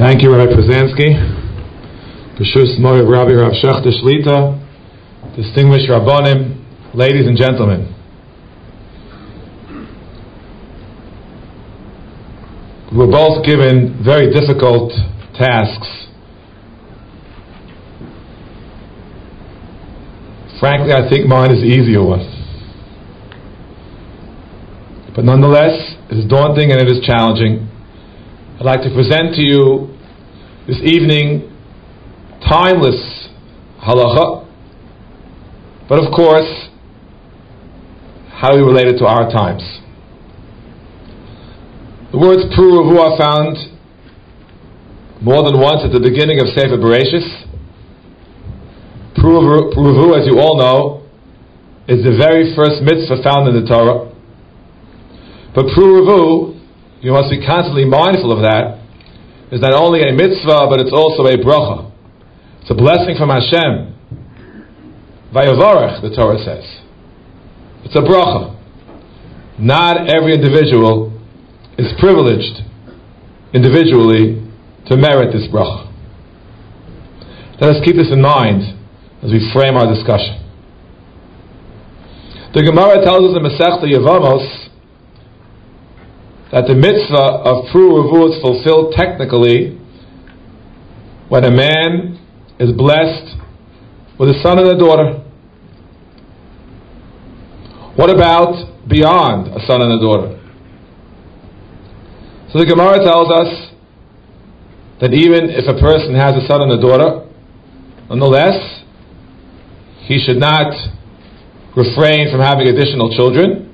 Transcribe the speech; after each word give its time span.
Thank 0.00 0.22
you, 0.22 0.34
Rabbi 0.34 0.52
Przansky. 0.52 1.12
B'shus 2.38 2.80
Morav 2.80 3.06
Rabbi 3.06 3.34
Rav 3.34 3.52
Shechter 3.52 3.92
Shlita, 4.02 4.56
distinguished 5.36 5.90
Rabbonim, 5.90 6.94
ladies 6.94 7.26
and 7.26 7.36
gentlemen. 7.36 7.94
We 12.90 12.96
were 12.96 13.12
both 13.12 13.44
given 13.44 14.02
very 14.02 14.32
difficult 14.32 14.90
tasks. 15.34 16.06
Frankly, 20.60 20.94
I 20.94 21.10
think 21.10 21.26
mine 21.26 21.52
is 21.52 21.60
the 21.60 21.68
easier 21.68 22.02
one. 22.02 22.24
But 25.14 25.26
nonetheless, 25.26 25.94
it 26.10 26.16
is 26.16 26.24
daunting 26.24 26.72
and 26.72 26.80
it 26.80 26.88
is 26.88 27.04
challenging. 27.04 27.69
I'd 28.60 28.66
like 28.66 28.82
to 28.82 28.92
present 28.92 29.36
to 29.36 29.40
you 29.40 29.88
this 30.68 30.76
evening 30.84 31.48
timeless 32.46 33.30
halacha, 33.80 34.46
but 35.88 36.04
of 36.04 36.12
course, 36.12 36.68
how 38.28 38.54
we 38.54 38.60
relate 38.60 38.88
it 38.88 38.98
to 38.98 39.06
our 39.06 39.30
times. 39.32 39.64
The 42.12 42.18
words 42.18 42.42
Pru 42.54 43.00
are 43.00 43.16
found 43.16 43.56
more 45.22 45.42
than 45.42 45.58
once 45.58 45.80
at 45.82 45.92
the 45.92 46.00
beginning 46.00 46.40
of 46.40 46.48
Sefer 46.48 46.76
Bereshis. 46.76 47.48
Pru 49.16 50.20
as 50.20 50.26
you 50.26 50.38
all 50.38 50.58
know, 50.58 51.08
is 51.88 52.04
the 52.04 52.14
very 52.14 52.54
first 52.54 52.82
mitzvah 52.82 53.22
found 53.24 53.48
in 53.48 53.64
the 53.64 53.66
Torah. 53.66 54.12
But 55.54 55.64
Pru 55.72 56.59
you 57.00 57.12
must 57.12 57.30
be 57.30 57.44
constantly 57.44 57.84
mindful 57.84 58.32
of 58.32 58.42
that, 58.42 58.80
is 59.50 59.60
not 59.60 59.72
only 59.72 60.02
a 60.02 60.12
mitzvah, 60.12 60.68
but 60.68 60.80
it's 60.80 60.92
also 60.92 61.24
a 61.24 61.36
bracha. 61.36 61.90
It's 62.60 62.70
a 62.70 62.74
blessing 62.74 63.16
from 63.18 63.30
Hashem. 63.30 63.96
Vayavarech, 65.34 66.02
the 66.02 66.14
Torah 66.14 66.38
says. 66.38 66.64
It's 67.84 67.96
a 67.96 68.02
bracha. 68.02 68.56
Not 69.58 70.12
every 70.12 70.34
individual 70.34 71.12
is 71.78 71.92
privileged 71.98 72.62
individually 73.54 74.46
to 74.86 74.96
merit 74.96 75.32
this 75.32 75.48
bracha. 75.48 75.88
Let 77.60 77.76
us 77.76 77.84
keep 77.84 77.96
this 77.96 78.12
in 78.12 78.20
mind 78.20 78.76
as 79.22 79.32
we 79.32 79.50
frame 79.52 79.76
our 79.76 79.88
discussion. 79.92 80.36
The 82.52 82.62
Gemara 82.62 83.04
tells 83.04 83.30
us 83.30 83.36
in 83.36 83.42
Masechta 83.44 83.86
Yevamos 83.86 84.59
that 86.52 86.66
the 86.66 86.74
mitzvah 86.74 87.46
of 87.46 87.70
Pru 87.70 87.94
Revu 87.94 88.34
is 88.34 88.42
fulfilled 88.42 88.94
technically 88.96 89.78
when 91.28 91.44
a 91.44 91.50
man 91.50 92.18
is 92.58 92.72
blessed 92.72 93.38
with 94.18 94.30
a 94.30 94.38
son 94.42 94.58
and 94.58 94.66
a 94.66 94.76
daughter. 94.78 95.22
What 97.94 98.10
about 98.10 98.88
beyond 98.88 99.54
a 99.54 99.64
son 99.64 99.80
and 99.82 99.92
a 99.92 100.00
daughter? 100.00 100.36
So 102.52 102.58
the 102.58 102.66
Gemara 102.66 102.98
tells 103.04 103.30
us 103.30 103.70
that 105.00 105.14
even 105.14 105.50
if 105.50 105.68
a 105.70 105.78
person 105.78 106.14
has 106.16 106.34
a 106.34 106.44
son 106.48 106.62
and 106.62 106.72
a 106.72 106.80
daughter, 106.82 107.30
nonetheless, 108.10 108.82
he 110.02 110.18
should 110.18 110.38
not 110.38 110.74
refrain 111.76 112.26
from 112.32 112.40
having 112.40 112.66
additional 112.66 113.14
children 113.14 113.70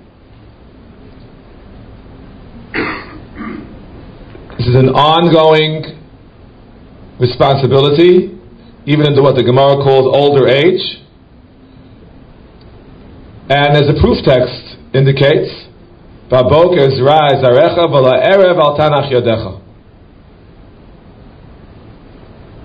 This 4.59 4.66
is 4.66 4.66
an 4.77 4.91
ongoing 4.91 5.97
responsibility, 7.19 8.37
even 8.87 9.07
into 9.07 9.23
what 9.23 9.37
the 9.37 9.43
Gemara 9.43 9.83
calls 9.83 10.07
older 10.15 10.47
age. 10.47 11.03
And 13.49 13.77
as 13.77 13.87
the 13.87 13.97
proof 14.01 14.23
text 14.25 14.77
indicates, 14.93 15.67
yodecha. 19.11 19.63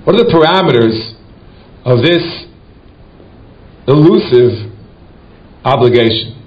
What 0.04 0.16
are 0.18 0.26
the 0.26 0.34
parameters 0.34 1.14
of 1.86 2.02
this 2.02 2.50
elusive 3.88 4.74
obligation? 5.64 6.42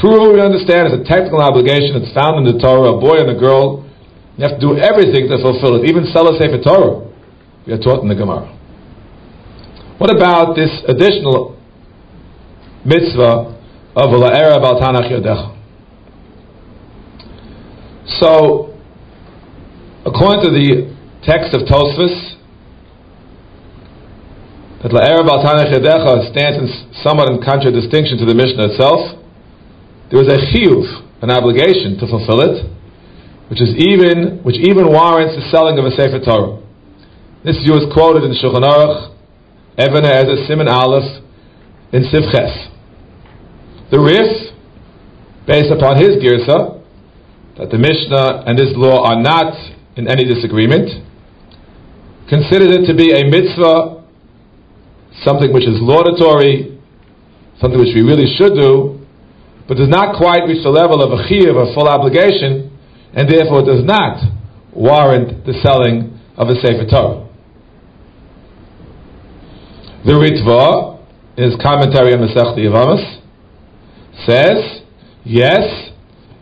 Prove 0.00 0.34
we 0.34 0.40
understand 0.40 0.88
is 0.88 0.98
a 0.98 1.04
technical 1.04 1.40
obligation. 1.40 1.94
that's 1.94 2.12
found 2.12 2.42
in 2.42 2.56
the 2.56 2.58
Torah. 2.58 2.98
A 2.98 3.00
boy 3.00 3.22
and 3.22 3.30
a 3.30 3.38
girl 3.38 3.81
you 4.36 4.48
have 4.48 4.58
to 4.58 4.60
do 4.60 4.76
everything 4.78 5.28
to 5.28 5.36
fulfill 5.42 5.76
it, 5.76 5.88
even 5.88 6.06
sell 6.06 6.28
a 6.28 6.38
Sefer 6.38 6.62
Torah. 6.62 7.04
We 7.66 7.72
are 7.72 7.78
taught 7.78 8.02
in 8.02 8.08
the 8.08 8.14
Gemara. 8.14 8.48
What 9.98 10.10
about 10.10 10.56
this 10.56 10.70
additional 10.88 11.54
mitzvah 12.84 13.54
of 13.94 14.08
La'era 14.10 14.58
Bal 14.58 14.80
Tanach 14.80 15.06
Yodecha? 15.12 15.52
So, 18.18 18.74
according 20.04 20.42
to 20.42 20.50
the 20.50 20.90
text 21.22 21.54
of 21.54 21.68
Tosfos, 21.68 22.34
that 24.82 24.90
La'era 24.90 25.22
Bal 25.22 25.44
Tanach 25.44 25.70
Yodecha 25.70 26.32
stands 26.32 26.58
in 26.58 26.66
somewhat 27.04 27.30
in 27.30 27.38
contradistinction 27.44 28.18
to 28.18 28.24
the 28.24 28.34
Mishnah 28.34 28.74
itself. 28.74 29.22
There 30.10 30.20
is 30.20 30.26
a 30.26 30.40
chiyuv, 30.50 31.22
an 31.22 31.30
obligation 31.30 31.96
to 32.00 32.08
fulfill 32.08 32.40
it, 32.40 32.66
which 33.48 33.60
is 33.60 33.74
even 33.76 34.40
which 34.42 34.56
even 34.56 34.86
warrants 34.86 35.34
the 35.36 35.44
selling 35.50 35.78
of 35.78 35.84
a 35.84 35.90
Sefer 35.90 36.20
Torah. 36.24 36.62
This 37.44 37.58
view 37.58 37.74
is 37.74 37.92
quoted 37.92 38.22
in 38.22 38.32
Shulchan 38.38 38.62
Aruch, 38.62 39.14
Even 39.78 40.04
HaEzer 40.04 40.46
Siman 40.46 40.70
Aleph, 40.70 41.22
in 41.92 42.02
Sivches. 42.04 42.70
The 43.90 43.98
Rif, 43.98 44.54
based 45.46 45.70
upon 45.70 45.98
his 45.98 46.16
girsa, 46.22 46.80
that 47.58 47.68
the 47.70 47.78
Mishnah 47.78 48.46
and 48.46 48.56
this 48.56 48.72
law 48.76 49.04
are 49.04 49.20
not 49.20 49.52
in 49.96 50.08
any 50.08 50.24
disagreement, 50.24 50.88
considered 52.30 52.72
it 52.72 52.86
to 52.88 52.96
be 52.96 53.12
a 53.12 53.28
mitzvah, 53.28 54.00
something 55.20 55.52
which 55.52 55.68
is 55.68 55.76
laudatory, 55.82 56.80
something 57.60 57.78
which 57.78 57.92
we 57.94 58.00
really 58.00 58.24
should 58.40 58.56
do, 58.56 59.04
but 59.68 59.76
does 59.76 59.90
not 59.90 60.16
quite 60.16 60.48
reach 60.48 60.64
the 60.64 60.72
level 60.72 61.02
of 61.04 61.12
a 61.12 61.20
chiyuv, 61.28 61.52
a 61.52 61.74
full 61.74 61.88
obligation, 61.88 62.71
and 63.14 63.28
therefore 63.28 63.64
does 63.64 63.84
not 63.84 64.22
warrant 64.72 65.44
the 65.44 65.52
selling 65.62 66.18
of 66.36 66.48
a 66.48 66.54
Sefer 66.56 66.86
Torah. 66.88 67.28
The 70.04 70.12
Ritva, 70.12 70.98
in 71.36 71.44
his 71.50 71.60
commentary 71.62 72.12
on 72.14 72.20
the 72.20 72.26
Masech 72.26 72.58
Yevamos, 72.58 73.20
says, 74.26 74.82
yes, 75.24 75.92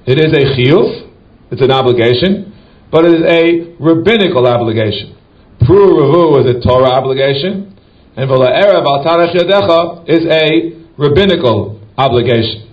it 0.06 0.18
is 0.18 0.32
a 0.32 0.44
chiyuv, 0.56 1.10
it's 1.50 1.60
an 1.60 1.70
obligation, 1.70 2.54
but 2.90 3.04
it 3.04 3.20
is 3.20 3.22
a 3.26 3.76
rabbinical 3.82 4.46
obligation. 4.46 5.16
Pru 5.62 5.98
Ravu 5.98 6.40
is 6.40 6.56
a 6.56 6.60
Torah 6.66 6.90
obligation, 6.90 7.76
and 8.16 8.30
V'la 8.30 8.48
Erev 8.48 8.86
Al 8.86 9.04
Tanach 9.04 9.34
Yadecha 9.34 10.08
is 10.08 10.24
a 10.26 10.80
rabbinical 10.96 11.80
obligation. 11.98 12.66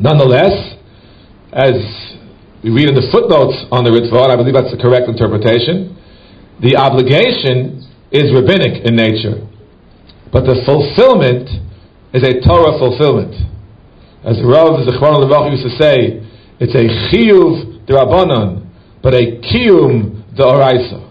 Nonetheless, 0.00 0.76
as 1.52 2.09
we 2.62 2.68
read 2.68 2.88
in 2.88 2.94
the 2.94 3.08
footnotes 3.08 3.56
on 3.72 3.84
the 3.84 3.90
Ritva, 3.90 4.28
and 4.28 4.32
I 4.32 4.36
believe 4.36 4.52
that's 4.52 4.70
the 4.70 4.80
correct 4.80 5.08
interpretation, 5.08 5.96
the 6.60 6.76
obligation 6.76 7.88
is 8.12 8.28
rabbinic 8.36 8.84
in 8.84 8.96
nature, 8.96 9.40
but 10.28 10.44
the 10.44 10.60
fulfillment 10.68 11.48
is 12.12 12.20
a 12.20 12.36
Torah 12.44 12.76
fulfillment. 12.76 13.32
As 14.24 14.36
Rav 14.44 14.84
Zechron 14.84 15.24
Levach 15.24 15.48
used 15.56 15.64
to 15.64 15.74
say, 15.80 16.20
it's 16.60 16.76
a 16.76 16.84
chiyuv 17.08 17.88
derabanan, 17.88 18.68
but 19.02 19.14
a 19.14 19.40
kiyum 19.40 20.20
deoraisa. 20.36 21.08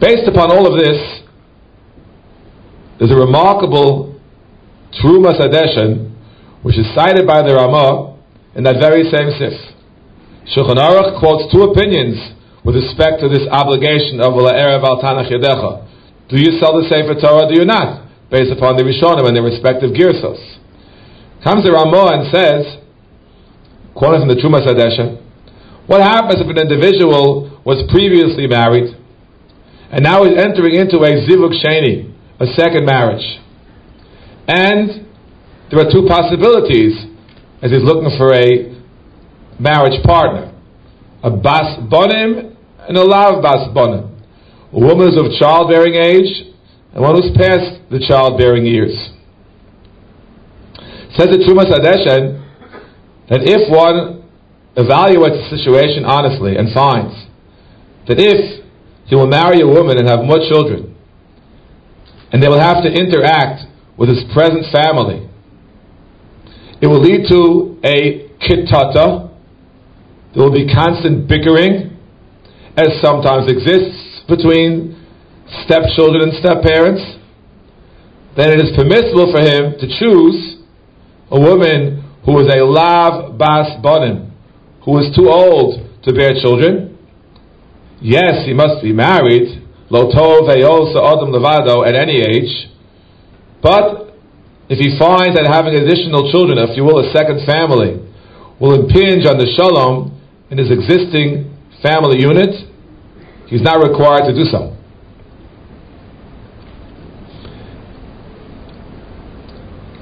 Based 0.00 0.26
upon 0.26 0.50
all 0.50 0.66
of 0.66 0.78
this, 0.78 1.22
there's 2.98 3.12
a 3.12 3.16
remarkable 3.16 4.18
Trumas 5.00 5.40
Hadeshen, 5.40 6.16
which 6.62 6.76
is 6.76 6.86
cited 6.96 7.26
by 7.26 7.42
the 7.42 7.54
Ramah 7.54 8.07
in 8.58 8.66
that 8.66 8.82
very 8.82 9.06
same 9.06 9.30
sif. 9.38 9.54
Shulchan 10.50 10.82
Aruch 10.82 11.22
quotes 11.22 11.46
two 11.54 11.62
opinions 11.70 12.18
with 12.66 12.74
respect 12.74 13.22
to 13.22 13.30
this 13.30 13.46
obligation 13.54 14.18
of 14.18 14.34
Erev 14.34 14.82
al 14.82 14.98
Tanach 14.98 15.30
Yedecha. 15.30 15.86
Do 16.26 16.36
you 16.42 16.58
sell 16.58 16.74
the 16.74 16.84
Sefer 16.90 17.14
Torah? 17.14 17.46
Do 17.46 17.54
you 17.54 17.64
not? 17.64 18.10
Based 18.34 18.50
upon 18.50 18.74
the 18.76 18.82
Rishonim 18.82 19.30
and 19.30 19.32
their 19.38 19.46
respective 19.46 19.94
girsos. 19.94 20.42
Comes 21.46 21.64
the 21.64 21.70
Ramah 21.70 22.18
and 22.18 22.22
says, 22.34 22.82
quoting 23.94 24.26
from 24.26 24.30
the 24.34 24.42
Trumas 24.42 24.66
Hadeshen, 24.66 25.22
what 25.86 26.02
happens 26.02 26.42
if 26.42 26.50
an 26.50 26.58
individual 26.58 27.62
was 27.64 27.86
previously 27.88 28.50
married 28.50 28.90
and 29.94 30.02
now 30.02 30.24
is 30.24 30.34
entering 30.36 30.74
into 30.74 30.98
a 30.98 31.14
Zivug 31.24 31.54
sheni, 31.62 32.10
a 32.42 32.46
second 32.58 32.84
marriage? 32.84 33.24
And 34.50 35.06
there 35.70 35.78
are 35.78 35.88
two 35.88 36.04
possibilities 36.10 37.06
as 37.62 37.70
he's 37.70 37.82
looking 37.82 38.10
for 38.16 38.32
a 38.34 38.76
marriage 39.58 40.02
partner. 40.04 40.54
a 41.22 41.30
bas 41.30 41.80
bonim 41.90 42.54
and 42.88 42.96
a 42.96 43.02
lav 43.02 43.42
bas 43.42 43.68
bonim. 43.74 44.14
A 44.72 44.78
woman 44.78 45.08
of 45.18 45.32
childbearing 45.38 45.94
age 45.94 46.54
and 46.94 47.02
one 47.02 47.14
who's 47.14 47.30
past 47.36 47.80
the 47.90 47.98
childbearing 48.06 48.64
years. 48.64 48.94
Says 51.16 51.28
the 51.30 51.38
Trumas 51.42 51.72
Hadeshen 51.72 52.38
that 53.28 53.42
if 53.42 53.68
one 53.70 54.22
evaluates 54.76 55.50
the 55.50 55.58
situation 55.58 56.04
honestly 56.04 56.56
and 56.56 56.72
finds 56.72 57.26
that 58.06 58.16
if 58.18 58.64
he 59.06 59.16
will 59.16 59.26
marry 59.26 59.60
a 59.60 59.66
woman 59.66 59.98
and 59.98 60.08
have 60.08 60.20
more 60.22 60.38
children, 60.48 60.94
and 62.30 62.42
they 62.42 62.48
will 62.48 62.60
have 62.60 62.84
to 62.84 62.90
interact 62.92 63.64
with 63.96 64.08
his 64.08 64.22
present 64.32 64.64
family, 64.72 65.28
it 66.80 66.86
will 66.86 67.00
lead 67.00 67.26
to 67.28 67.78
a 67.84 68.28
kitata. 68.38 69.30
There 70.34 70.44
will 70.44 70.52
be 70.52 70.72
constant 70.72 71.28
bickering, 71.28 71.96
as 72.76 73.00
sometimes 73.02 73.50
exists 73.50 74.22
between 74.28 74.94
stepchildren 75.64 76.30
and 76.30 76.32
stepparents. 76.38 77.18
Then 78.36 78.52
it 78.52 78.60
is 78.60 78.70
permissible 78.76 79.32
for 79.32 79.40
him 79.40 79.74
to 79.80 79.86
choose 79.98 80.62
a 81.30 81.40
woman 81.40 82.04
who 82.24 82.38
is 82.40 82.46
a 82.54 82.62
lav 82.64 83.36
bas 83.36 83.82
bonim, 83.82 84.30
who 84.84 84.98
is 84.98 85.14
too 85.16 85.28
old 85.28 85.82
to 86.04 86.12
bear 86.12 86.34
children. 86.40 86.96
Yes, 88.00 88.46
he 88.46 88.54
must 88.54 88.82
be 88.82 88.92
married, 88.92 89.66
lo 89.90 90.10
tov 90.12 90.48
adam 90.48 91.32
levado 91.32 91.84
at 91.84 91.96
any 91.96 92.20
age, 92.22 92.70
but 93.60 94.07
if 94.68 94.78
he 94.78 94.98
finds 95.00 95.32
that 95.36 95.48
having 95.48 95.74
additional 95.74 96.30
children, 96.30 96.58
if 96.60 96.76
you 96.76 96.84
will, 96.84 97.00
a 97.00 97.08
second 97.12 97.44
family, 97.48 98.04
will 98.60 98.74
impinge 98.84 99.24
on 99.24 99.38
the 99.38 99.48
shalom 99.56 100.12
in 100.50 100.58
his 100.58 100.70
existing 100.70 101.48
family 101.82 102.20
unit, 102.20 102.52
he's 103.46 103.62
not 103.62 103.80
required 103.80 104.28
to 104.28 104.34
do 104.34 104.44
so. 104.44 104.76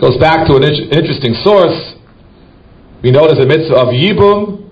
Goes 0.01 0.19
back 0.19 0.47
to 0.49 0.57
an 0.57 0.65
interesting 0.65 1.35
source. 1.43 1.95
We 3.03 3.11
know 3.11 3.27
there's 3.27 3.45
a 3.45 3.49
mitzvah 3.49 3.77
of 3.77 3.89
yibum, 3.95 4.69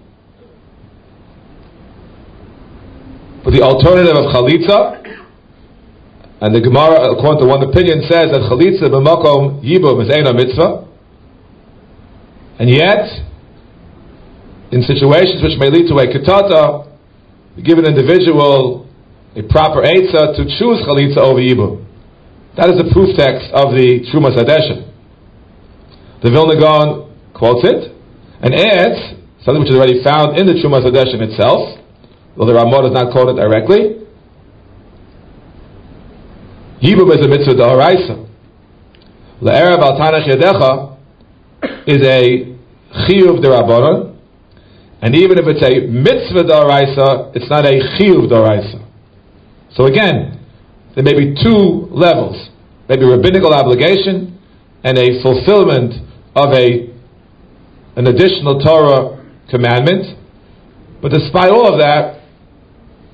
but 3.45 3.53
the 3.53 3.63
alternative 3.63 4.17
of 4.17 4.33
chalitza, 4.35 5.04
and 6.45 6.53
the 6.53 6.61
Gemara, 6.61 7.17
according 7.17 7.41
to 7.41 7.49
one 7.49 7.65
opinion, 7.65 8.05
says 8.05 8.29
that 8.29 8.45
chalitza 8.45 8.93
b'makom 8.93 9.65
yibum 9.65 9.97
is 10.05 10.13
a 10.13 10.29
mitzvah. 10.29 10.85
And 12.61 12.69
yet, 12.69 13.09
in 14.69 14.85
situations 14.85 15.41
which 15.41 15.57
may 15.57 15.73
lead 15.73 15.89
to 15.89 15.97
a 15.97 16.05
katata, 16.05 16.85
give 17.65 17.81
an 17.81 17.89
individual 17.89 18.85
a 19.33 19.41
proper 19.49 19.89
eitzah 19.89 20.37
to 20.37 20.45
choose 20.61 20.85
chalitza 20.85 21.25
over 21.25 21.41
yibum. 21.41 21.81
That 22.61 22.69
is 22.69 22.77
the 22.77 22.93
proof 22.93 23.17
text 23.17 23.49
of 23.57 23.73
the 23.73 24.05
Trumas 24.13 24.37
Hadeshen. 24.37 24.85
The 26.21 26.29
Vilna 26.29 26.61
Gaon 26.61 27.09
quotes 27.33 27.65
it 27.65 27.89
and 28.45 28.53
adds 28.53 29.17
something 29.49 29.65
which 29.65 29.73
is 29.73 29.81
already 29.81 30.05
found 30.05 30.37
in 30.37 30.45
the 30.45 30.61
Trumas 30.61 30.85
Hadeshen 30.85 31.25
itself, 31.25 31.81
though 32.37 32.45
the 32.45 32.53
Ramah 32.53 32.83
does 32.85 32.93
not 32.93 33.17
quote 33.17 33.33
it 33.33 33.41
directly. 33.41 34.04
Yibum 36.85 37.09
is 37.17 37.25
a 37.25 37.29
mitzvah 37.29 37.55
d'oraisa. 37.55 38.29
Le'erev 39.41 39.81
al 39.81 39.97
tanach 39.97 40.29
yadecha 40.29 40.99
is 41.87 42.07
a 42.07 42.55
chiyuv 43.09 43.41
d'rabbanon, 43.41 44.19
and 45.01 45.15
even 45.17 45.39
if 45.39 45.47
it's 45.47 45.65
a 45.65 45.87
mitzvah 45.89 46.45
d'oraisa, 46.45 47.35
it's 47.35 47.49
not 47.49 47.65
a 47.65 47.73
chiyuv 47.97 48.29
d'oraisa. 48.29 48.85
So 49.73 49.87
again, 49.87 50.39
there 50.95 51.03
may 51.03 51.15
be 51.15 51.35
two 51.43 51.89
levels, 51.91 52.51
maybe 52.87 53.07
rabbinical 53.07 53.55
obligation 53.55 54.39
and 54.85 54.99
a 54.99 55.23
fulfillment 55.23 55.95
of 56.37 56.53
a 56.53 56.93
an 57.97 58.09
additional 58.09 58.61
Torah 58.61 59.25
commandment. 59.49 60.21
But 61.01 61.13
despite 61.13 61.51
all 61.51 61.67
of 61.73 61.81
that, 61.81 62.21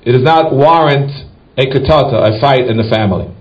it 0.03 0.11
does 0.11 0.23
not 0.23 0.51
warrant 0.53 1.11
a 1.57 1.65
katata, 1.67 2.35
a 2.35 2.41
fight 2.41 2.67
in 2.67 2.75
the 2.75 2.89
family. 2.91 3.33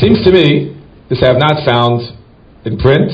Seems 0.00 0.22
to 0.22 0.30
me, 0.30 0.78
this 1.10 1.18
I 1.24 1.26
have 1.26 1.42
not 1.42 1.66
found 1.66 2.14
in 2.64 2.78
print, 2.78 3.10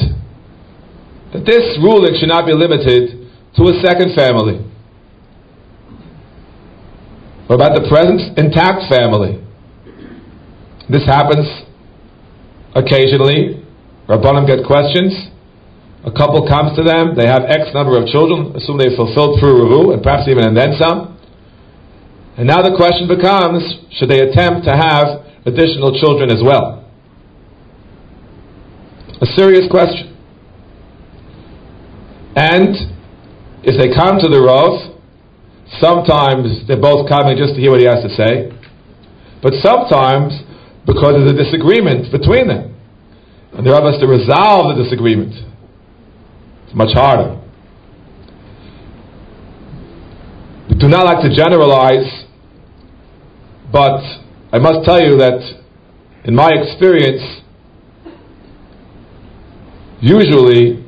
that 1.32 1.46
this 1.48 1.80
ruling 1.80 2.12
should 2.20 2.28
not 2.28 2.44
be 2.44 2.52
limited 2.52 3.24
to 3.56 3.62
a 3.72 3.74
second 3.80 4.12
family. 4.12 4.60
What 7.46 7.56
about 7.56 7.72
the 7.72 7.88
present 7.88 8.36
intact 8.36 8.92
family? 8.92 9.40
This 10.92 11.08
happens 11.08 11.48
occasionally. 12.76 13.64
Rabbanim 14.04 14.44
get 14.44 14.66
questions. 14.68 15.32
A 16.04 16.12
couple 16.12 16.44
comes 16.44 16.76
to 16.76 16.84
them, 16.84 17.16
they 17.16 17.24
have 17.24 17.48
X 17.48 17.72
number 17.72 17.96
of 17.96 18.04
children, 18.12 18.52
assume 18.52 18.76
they've 18.76 18.92
fulfilled 18.92 19.40
Pru 19.40 19.56
Ravu, 19.56 19.96
and 19.96 20.02
perhaps 20.02 20.28
even 20.28 20.44
and 20.44 20.52
then 20.52 20.76
some. 20.76 21.16
And 22.36 22.44
now 22.46 22.60
the 22.60 22.76
question 22.76 23.08
becomes, 23.08 23.64
should 23.96 24.12
they 24.12 24.20
attempt 24.20 24.68
to 24.68 24.76
have 24.76 25.24
additional 25.46 25.98
children 26.00 26.30
as 26.30 26.42
well? 26.42 26.84
A 29.20 29.26
serious 29.26 29.68
question. 29.70 30.10
And 32.36 32.74
if 33.62 33.78
they 33.78 33.94
come 33.94 34.18
to 34.18 34.28
the 34.28 34.40
Rav, 34.42 34.94
sometimes 35.80 36.66
they're 36.66 36.80
both 36.80 37.08
coming 37.08 37.36
just 37.36 37.54
to 37.54 37.60
hear 37.60 37.70
what 37.70 37.80
he 37.80 37.86
has 37.86 38.02
to 38.02 38.10
say, 38.10 38.50
but 39.42 39.54
sometimes 39.62 40.32
because 40.86 41.14
there's 41.16 41.30
a 41.30 41.36
disagreement 41.36 42.10
between 42.12 42.48
them. 42.48 42.74
And 43.54 43.64
the 43.64 43.70
Rav 43.70 43.84
has 43.84 44.00
to 44.00 44.06
resolve 44.06 44.76
the 44.76 44.82
disagreement. 44.82 45.32
It's 46.66 46.74
much 46.74 46.92
harder. 46.92 47.40
We 50.68 50.76
do 50.76 50.88
not 50.88 51.06
like 51.06 51.22
to 51.22 51.34
generalize, 51.34 52.26
but 53.70 54.23
I 54.54 54.58
must 54.58 54.84
tell 54.84 55.02
you 55.02 55.18
that 55.18 55.40
in 56.22 56.36
my 56.36 56.50
experience, 56.52 57.42
usually 60.00 60.86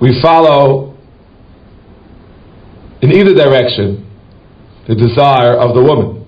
we 0.00 0.18
follow 0.22 0.96
in 3.02 3.12
either 3.12 3.34
direction 3.34 4.08
the 4.88 4.94
desire 4.94 5.58
of 5.58 5.74
the 5.74 5.82
woman. 5.82 6.26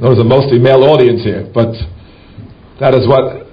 There's 0.00 0.20
a 0.20 0.24
mostly 0.24 0.60
male 0.60 0.84
audience 0.84 1.24
here, 1.24 1.50
but 1.52 1.74
that 2.78 2.94
is 2.94 3.08
what 3.08 3.48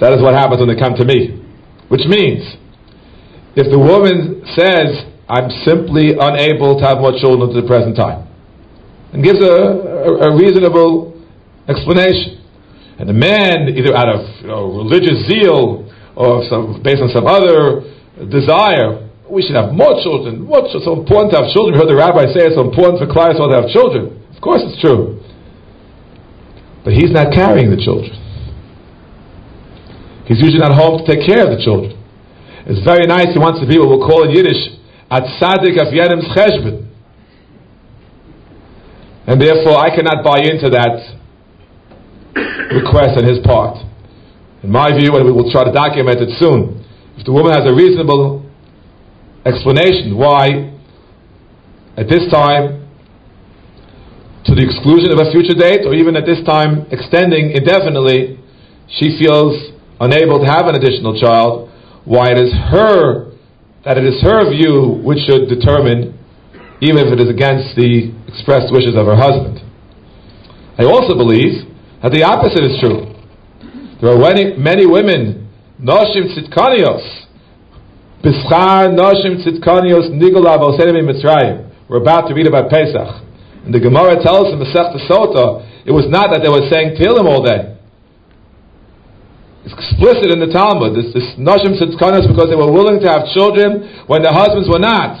that 0.00 0.14
is 0.14 0.22
what 0.22 0.32
happens 0.32 0.60
when 0.60 0.74
they 0.74 0.80
come 0.80 0.94
to 0.94 1.04
me. 1.04 1.44
Which 1.88 2.06
means, 2.08 2.56
if 3.54 3.70
the 3.70 3.78
woman 3.78 4.40
says, 4.56 5.04
I'm 5.28 5.50
simply 5.62 6.16
unable 6.18 6.80
to 6.80 6.86
have 6.86 7.00
more 7.00 7.12
children 7.20 7.50
at 7.50 7.54
the 7.54 7.68
present 7.68 7.96
time, 7.96 8.28
and 9.12 9.24
gives 9.24 9.42
a, 9.42 9.50
a, 9.50 10.30
a 10.30 10.36
reasonable 10.36 11.14
explanation. 11.68 12.40
And 12.98 13.08
the 13.08 13.16
man, 13.16 13.72
either 13.74 13.96
out 13.96 14.08
of 14.12 14.20
you 14.42 14.48
know, 14.48 14.76
religious 14.76 15.24
zeal 15.26 15.88
or 16.14 16.44
some, 16.50 16.82
based 16.84 17.00
on 17.00 17.08
some 17.08 17.26
other 17.26 17.80
desire, 18.28 19.08
we 19.30 19.40
should 19.40 19.56
have 19.56 19.72
more 19.72 19.96
children. 20.02 20.44
What's 20.46 20.74
so 20.74 20.92
important 20.98 21.32
to 21.32 21.40
have 21.40 21.48
children? 21.54 21.74
We 21.74 21.78
heard 21.80 21.88
the 21.88 21.96
rabbi 21.96 22.28
say 22.34 22.50
it's 22.50 22.58
so 22.58 22.66
important 22.66 23.00
for 23.00 23.08
clients 23.08 23.40
to 23.40 23.48
have 23.48 23.70
children. 23.70 24.20
Of 24.34 24.42
course 24.42 24.60
it's 24.66 24.76
true. 24.82 25.22
But 26.84 26.92
he's 26.92 27.14
not 27.14 27.32
carrying 27.32 27.70
the 27.70 27.80
children. 27.80 28.10
He's 30.26 30.42
usually 30.42 30.60
not 30.60 30.74
home 30.76 31.00
to 31.00 31.04
take 31.06 31.26
care 31.26 31.46
of 31.46 31.50
the 31.56 31.60
children. 31.62 31.96
It's 32.66 32.84
very 32.84 33.06
nice. 33.06 33.32
He 33.32 33.40
wants 33.40 33.58
the 33.62 33.66
people, 33.66 33.88
we'll 33.88 34.04
call 34.04 34.28
in 34.28 34.36
Yiddish, 34.36 34.76
at 35.10 35.24
sadik 35.40 35.80
af 35.80 35.90
yedim's 35.90 36.28
cheshbon. 36.36 36.89
And 39.26 39.40
therefore, 39.40 39.78
I 39.78 39.94
cannot 39.94 40.24
buy 40.24 40.40
into 40.40 40.70
that 40.70 41.20
request 42.72 43.18
on 43.18 43.24
his 43.24 43.38
part. 43.44 43.78
In 44.62 44.70
my 44.70 44.92
view, 44.96 45.16
and 45.16 45.24
we 45.24 45.32
will 45.32 45.50
try 45.50 45.64
to 45.64 45.72
document 45.72 46.20
it 46.20 46.30
soon, 46.38 46.84
if 47.16 47.24
the 47.24 47.32
woman 47.32 47.52
has 47.52 47.64
a 47.68 47.74
reasonable 47.74 48.44
explanation 49.44 50.16
why, 50.16 50.72
at 51.96 52.08
this 52.08 52.30
time, 52.30 52.88
to 54.44 54.54
the 54.54 54.64
exclusion 54.64 55.12
of 55.12 55.20
a 55.20 55.30
future 55.32 55.56
date, 55.56 55.84
or 55.84 55.94
even 55.94 56.16
at 56.16 56.24
this 56.24 56.40
time 56.44 56.86
extending 56.90 57.52
indefinitely, 57.52 58.40
she 58.88 59.16
feels 59.20 59.72
unable 60.00 60.40
to 60.40 60.46
have 60.46 60.66
an 60.66 60.74
additional 60.74 61.18
child, 61.20 61.68
why 62.04 62.32
it 62.32 62.40
is 62.40 62.52
her, 62.72 63.32
that 63.84 63.96
it 63.96 64.04
is 64.04 64.20
her 64.22 64.48
view 64.48 65.00
which 65.04 65.20
should 65.28 65.48
determine 65.48 66.16
even 66.80 67.04
if 67.04 67.12
it 67.12 67.20
is 67.20 67.28
against 67.28 67.76
the 67.76 68.08
expressed 68.30 68.72
wishes 68.72 68.94
of 68.94 69.06
her 69.06 69.16
husband. 69.16 69.58
I 70.78 70.84
also 70.86 71.18
believe 71.18 71.66
that 72.02 72.14
the 72.14 72.22
opposite 72.22 72.64
is 72.64 72.78
true. 72.80 73.10
There 74.00 74.14
are 74.14 74.18
many, 74.18 74.56
many 74.56 74.86
women, 74.86 75.50
noshim 75.82 76.30
tzitkanios, 76.32 77.20
Bischar 78.20 78.92
Noshim 78.92 79.40
Tzidkonios 79.40 80.12
Nigolav 80.12 80.60
Osedem 80.60 81.00
Mitzrayim. 81.08 81.72
We're 81.88 82.02
about 82.02 82.28
to 82.28 82.34
read 82.34 82.46
about 82.46 82.68
Pesach. 82.68 83.24
And 83.64 83.72
the 83.72 83.80
Gemara 83.80 84.20
tells 84.20 84.52
in 84.52 84.60
Masech 84.60 84.92
Sota, 85.08 85.64
it 85.88 85.92
was 85.92 86.04
not 86.08 86.28
that 86.28 86.44
they 86.44 86.52
were 86.52 86.68
saying 86.68 87.00
Tehillim 87.00 87.24
all 87.24 87.42
day. 87.42 87.80
It's 89.64 89.72
explicit 89.72 90.32
in 90.32 90.40
the 90.40 90.52
Talmud. 90.52 90.92
This, 90.92 91.12
this 91.16 91.28
Noshim 91.40 91.80
Tzidkonios 91.80 92.28
because 92.28 92.52
they 92.52 92.60
were 92.60 92.68
willing 92.68 93.00
to 93.00 93.08
have 93.08 93.24
children 93.32 94.04
when 94.04 94.20
their 94.20 94.36
husbands 94.36 94.68
were 94.68 94.80
not. 94.80 95.16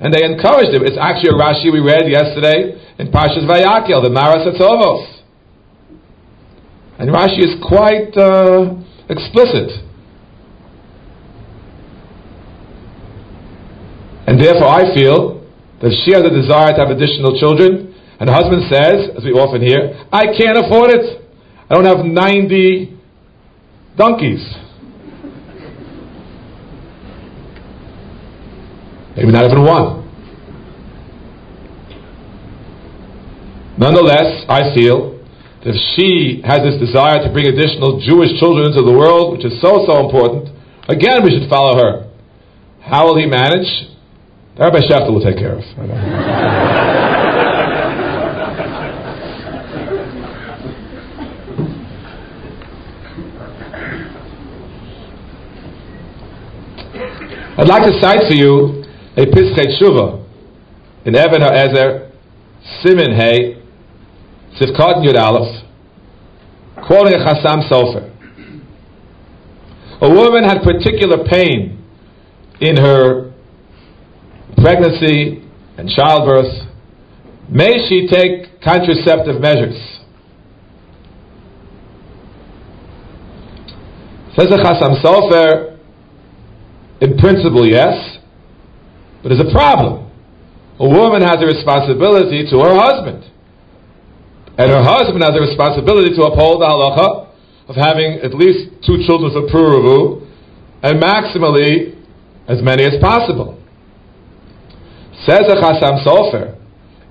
And 0.00 0.12
they 0.12 0.24
encouraged 0.24 0.74
them. 0.74 0.84
It's 0.84 0.98
actually 1.00 1.32
a 1.32 1.38
Rashi 1.40 1.72
we 1.72 1.80
read 1.80 2.04
yesterday 2.08 2.76
in 2.98 3.08
Parshas 3.08 3.48
Vayakel, 3.48 4.02
the 4.04 4.10
Maras 4.10 4.44
Atzovos. 4.44 5.22
And 6.98 7.10
Rashi 7.10 7.40
is 7.40 7.56
quite 7.64 8.12
uh, 8.16 8.76
explicit. 9.08 9.84
And 14.26 14.40
therefore, 14.40 14.68
I 14.68 14.94
feel 14.94 15.46
that 15.80 15.92
she 16.04 16.12
has 16.12 16.24
a 16.24 16.30
desire 16.30 16.72
to 16.76 16.80
have 16.84 16.90
additional 16.90 17.38
children. 17.38 17.94
And 18.18 18.28
the 18.28 18.32
husband 18.32 18.64
says, 18.68 19.16
as 19.16 19.24
we 19.24 19.32
often 19.32 19.62
hear, 19.62 19.92
I 20.12 20.26
can't 20.36 20.58
afford 20.58 20.90
it. 20.90 21.22
I 21.70 21.74
don't 21.74 21.84
have 21.84 22.04
90 22.04 22.98
donkeys. 23.96 24.65
Maybe 29.16 29.32
not 29.32 29.44
even 29.44 29.64
one. 29.64 30.04
Nonetheless, 33.78 34.44
I 34.48 34.74
feel 34.74 35.16
that 35.64 35.72
if 35.72 35.80
she 35.96 36.42
has 36.44 36.60
this 36.60 36.76
desire 36.76 37.24
to 37.24 37.32
bring 37.32 37.46
additional 37.46 38.00
Jewish 38.00 38.38
children 38.38 38.68
into 38.68 38.82
the 38.82 38.92
world, 38.92 39.32
which 39.32 39.44
is 39.44 39.60
so, 39.60 39.84
so 39.88 40.04
important, 40.04 40.48
again, 40.88 41.24
we 41.24 41.32
should 41.32 41.48
follow 41.48 41.76
her. 41.76 42.10
How 42.80 43.06
will 43.06 43.16
he 43.16 43.26
manage? 43.26 43.88
Rabbi 44.58 44.80
Shafter 44.88 45.12
will 45.12 45.24
take 45.24 45.36
care 45.36 45.56
of. 45.56 45.64
I'd 57.58 57.68
like 57.68 57.84
to 57.84 57.98
cite 58.00 58.20
for 58.28 58.34
you 58.34 58.85
a 59.16 59.24
Pischei 59.24 59.80
Tshuva 59.80 60.22
in 61.06 61.16
Even 61.16 61.40
HaEzer, 61.40 62.10
Simin 62.82 63.16
Hey, 63.16 63.62
Sifkat 64.60 65.02
Yud 65.04 65.16
Aleph, 65.16 65.64
quoting 66.86 67.14
a 67.14 67.24
Chassam 67.24 67.66
Sofer. 67.70 68.12
A 70.02 70.10
woman 70.10 70.44
had 70.44 70.62
particular 70.62 71.24
pain 71.24 71.82
in 72.60 72.76
her 72.76 73.32
pregnancy 74.58 75.42
and 75.78 75.88
childbirth, 75.88 76.68
may 77.48 77.86
she 77.88 78.06
take 78.06 78.60
contraceptive 78.60 79.40
measures? 79.40 79.76
Says 84.36 84.48
the 84.48 84.56
Chassam 84.56 85.02
Sofer, 85.02 85.78
in 87.00 87.16
principle, 87.16 87.66
yes, 87.66 88.15
but 89.26 89.34
there's 89.34 89.42
a 89.42 89.50
problem. 89.50 90.06
A 90.78 90.86
woman 90.86 91.18
has 91.18 91.42
a 91.42 91.46
responsibility 91.50 92.46
to 92.46 92.62
her 92.62 92.78
husband. 92.78 93.26
And 94.54 94.70
her 94.70 94.86
husband 94.86 95.18
has 95.26 95.34
a 95.34 95.42
responsibility 95.42 96.14
to 96.14 96.30
uphold 96.30 96.62
the 96.62 96.70
halacha 96.70 97.26
of 97.66 97.74
having 97.74 98.22
at 98.22 98.38
least 98.38 98.70
two 98.86 99.02
children 99.02 99.34
for 99.34 99.50
Puruvu, 99.50 100.30
and 100.86 101.02
maximally 101.02 101.98
as 102.46 102.62
many 102.62 102.86
as 102.86 103.02
possible. 103.02 103.58
Says 105.26 105.42
a 105.50 105.58
Chassam 105.58 106.06
Sofer, 106.06 106.54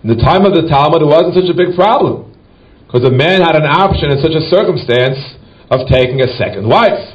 in 0.02 0.16
the 0.16 0.24
time 0.24 0.46
of 0.46 0.56
the 0.56 0.72
Talmud, 0.72 1.02
it 1.02 1.12
wasn't 1.12 1.36
such 1.36 1.52
a 1.52 1.54
big 1.54 1.76
problem. 1.76 2.32
Because 2.88 3.04
a 3.04 3.12
man 3.12 3.44
had 3.44 3.60
an 3.60 3.68
option 3.68 4.08
in 4.16 4.24
such 4.24 4.40
a 4.40 4.48
circumstance 4.48 5.20
of 5.68 5.84
taking 5.92 6.22
a 6.22 6.32
second 6.40 6.64
wife. 6.64 7.12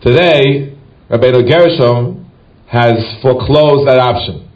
Today, 0.00 0.72
Rabbeinu 1.10 1.44
Gershom 1.44 2.21
has 2.72 2.96
foreclosed 3.20 3.84
that 3.86 4.00
option. 4.00 4.48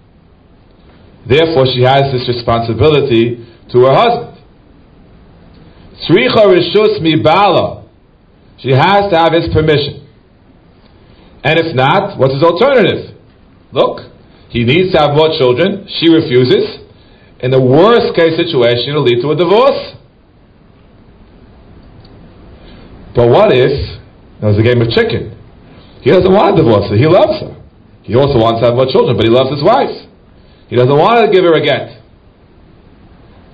Therefore, 1.29 1.69
she 1.69 1.85
has 1.85 2.09
this 2.09 2.25
responsibility 2.25 3.45
to 3.73 3.77
her 3.85 3.93
husband. 3.93 4.41
Tzricha 6.01 6.49
rishus 6.49 7.03
mi 7.03 7.21
bala. 7.21 7.85
She 8.59 8.71
has 8.71 9.13
to 9.13 9.17
have 9.21 9.33
his 9.37 9.53
permission. 9.53 10.09
And 11.45 11.61
if 11.61 11.77
not, 11.77 12.19
what's 12.19 12.33
his 12.33 12.43
alternative? 12.43 13.21
Look, 13.73 14.01
he 14.49 14.65
needs 14.65 14.93
to 14.93 14.99
have 14.99 15.13
more 15.15 15.29
children. 15.37 15.87
She 16.01 16.09
refuses. 16.09 16.81
In 17.41 17.51
the 17.51 17.61
worst 17.61 18.17
case 18.17 18.33
situation, 18.41 18.97
it'll 18.97 19.05
lead 19.05 19.21
to 19.21 19.29
a 19.29 19.37
divorce. 19.37 19.93
But 23.15 23.29
what 23.29 23.53
if 23.53 24.01
there's 24.41 24.57
a 24.57 24.63
game 24.63 24.81
of 24.81 24.89
chicken? 24.89 25.37
He 26.01 26.11
doesn't 26.11 26.33
want 26.33 26.57
to 26.57 26.63
divorce. 26.63 26.89
He 26.97 27.05
loves 27.05 27.45
her. 27.45 27.66
He 28.07 28.15
also 28.15 28.39
wants 28.39 28.63
to 28.63 28.71
have 28.71 28.79
more 28.79 28.87
children, 28.87 29.19
but 29.19 29.27
he 29.27 29.33
loves 29.35 29.51
his 29.51 29.67
wife. 29.67 29.91
He 30.71 30.79
doesn't 30.79 30.95
want 30.95 31.27
to 31.27 31.29
give 31.35 31.43
her 31.43 31.59
a 31.59 31.63
get. 31.63 31.99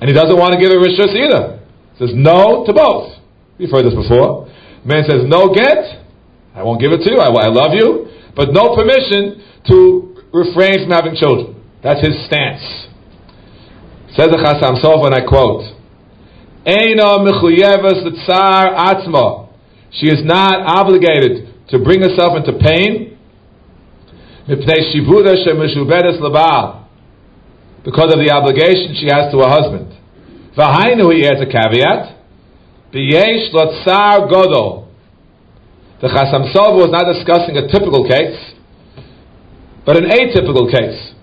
And 0.01 0.05
he 0.05 0.15
doesn't 0.15 0.37
want 0.37 0.53
to 0.53 0.61
give 0.61 0.69
her 0.69 0.77
a 0.77 0.85
rishus 0.85 1.17
either. 1.17 1.65
He 1.97 2.05
says 2.05 2.13
no 2.13 2.69
to 2.69 2.73
both. 2.77 3.17
We've 3.57 3.73
heard 3.73 3.89
this 3.89 3.97
before. 3.97 4.53
man 4.85 5.09
says 5.09 5.25
no 5.25 5.49
get. 5.57 6.05
I 6.53 6.61
won't 6.61 6.85
give 6.85 6.93
it 6.93 7.01
to 7.01 7.09
you. 7.09 7.17
I, 7.17 7.33
I 7.33 7.49
love 7.49 7.73
you. 7.73 8.13
But 8.37 8.53
no 8.53 8.77
permission 8.77 9.41
to 9.73 10.21
refrain 10.37 10.85
from 10.85 10.93
having 10.93 11.17
children. 11.17 11.57
That's 11.81 12.05
his 12.05 12.13
stance. 12.29 12.61
Says 14.13 14.29
the 14.29 14.37
Chassam 14.37 14.77
Sofer, 14.85 15.09
and 15.09 15.17
I 15.17 15.25
quote, 15.25 15.65
Eina 16.69 17.25
mechuyevas 17.25 18.05
l'tzar 18.05 18.77
atzma. 18.77 19.49
She 19.93 20.07
is 20.07 20.21
not 20.25 20.61
obligated 20.61 21.69
to 21.69 21.79
bring 21.79 22.01
herself 22.01 22.37
into 22.37 22.53
pain 22.61 23.12
because 27.85 28.13
of 28.13 28.19
the 28.19 28.31
obligation 28.33 28.95
she 28.99 29.07
has 29.07 29.31
to 29.33 29.39
her 29.39 29.49
husband. 29.49 29.93
V'hainu, 30.57 31.15
he 31.15 31.27
adds 31.27 31.41
a 31.41 31.47
caveat, 31.47 32.17
b'yesh 32.93 33.53
l'tzar 33.53 34.29
godol. 34.31 34.89
The 36.01 36.09
Chassam 36.09 36.53
Sofer 36.53 36.77
was 36.77 36.91
not 36.91 37.07
discussing 37.13 37.57
a 37.57 37.69
typical 37.69 38.09
case, 38.09 38.55
but 39.87 39.97
an 39.97 40.11
atypical 40.11 40.71
case, 40.71 41.15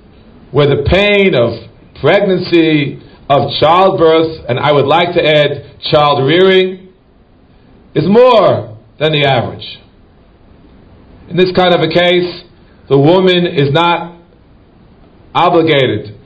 where 0.51 0.67
the 0.67 0.83
pain 0.89 1.35
of 1.35 1.69
pregnancy, 2.01 3.01
of 3.29 3.51
childbirth, 3.59 4.45
and 4.47 4.57
I 4.57 4.71
would 4.71 4.87
like 4.87 5.13
to 5.13 5.21
add 5.21 5.79
child 5.91 6.25
rearing, 6.25 6.93
is 7.93 8.07
more 8.07 8.77
than 8.99 9.11
the 9.11 9.25
average. 9.25 9.79
In 11.29 11.37
this 11.37 11.51
kind 11.55 11.75
of 11.75 11.81
a 11.81 11.89
case, 11.89 12.43
the 12.89 12.97
woman 12.97 13.45
is 13.45 13.71
not 13.71 14.17
obligated 15.33 16.17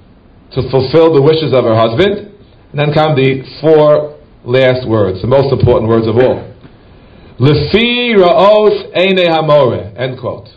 to 0.56 0.62
fulfill 0.72 1.14
the 1.14 1.22
wishes 1.22 1.54
of 1.54 1.64
her 1.66 1.76
husband. 1.76 2.32
And 2.72 2.80
then 2.80 2.94
come 2.94 3.16
the 3.16 3.46
four 3.62 4.18
last 4.44 4.88
words, 4.88 5.22
the 5.22 5.28
most 5.28 5.54
important 5.54 5.90
words 5.90 6.08
of 6.08 6.16
all. 6.18 6.50
Lefi 7.40 8.16
ra'os 8.18 8.90
eine 8.96 9.30
hamore, 9.30 9.94
end 9.98 10.20
quote 10.20 10.50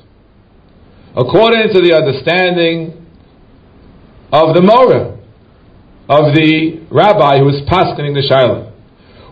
according 1.16 1.72
to 1.72 1.80
the 1.80 1.96
understanding 1.96 2.92
of 4.30 4.52
the 4.52 4.60
Mora, 4.60 5.16
of 6.12 6.36
the 6.36 6.84
rabbi 6.92 7.40
who 7.40 7.48
is 7.48 7.64
paskening 7.64 8.12
the 8.12 8.20
she'eila. 8.20 8.70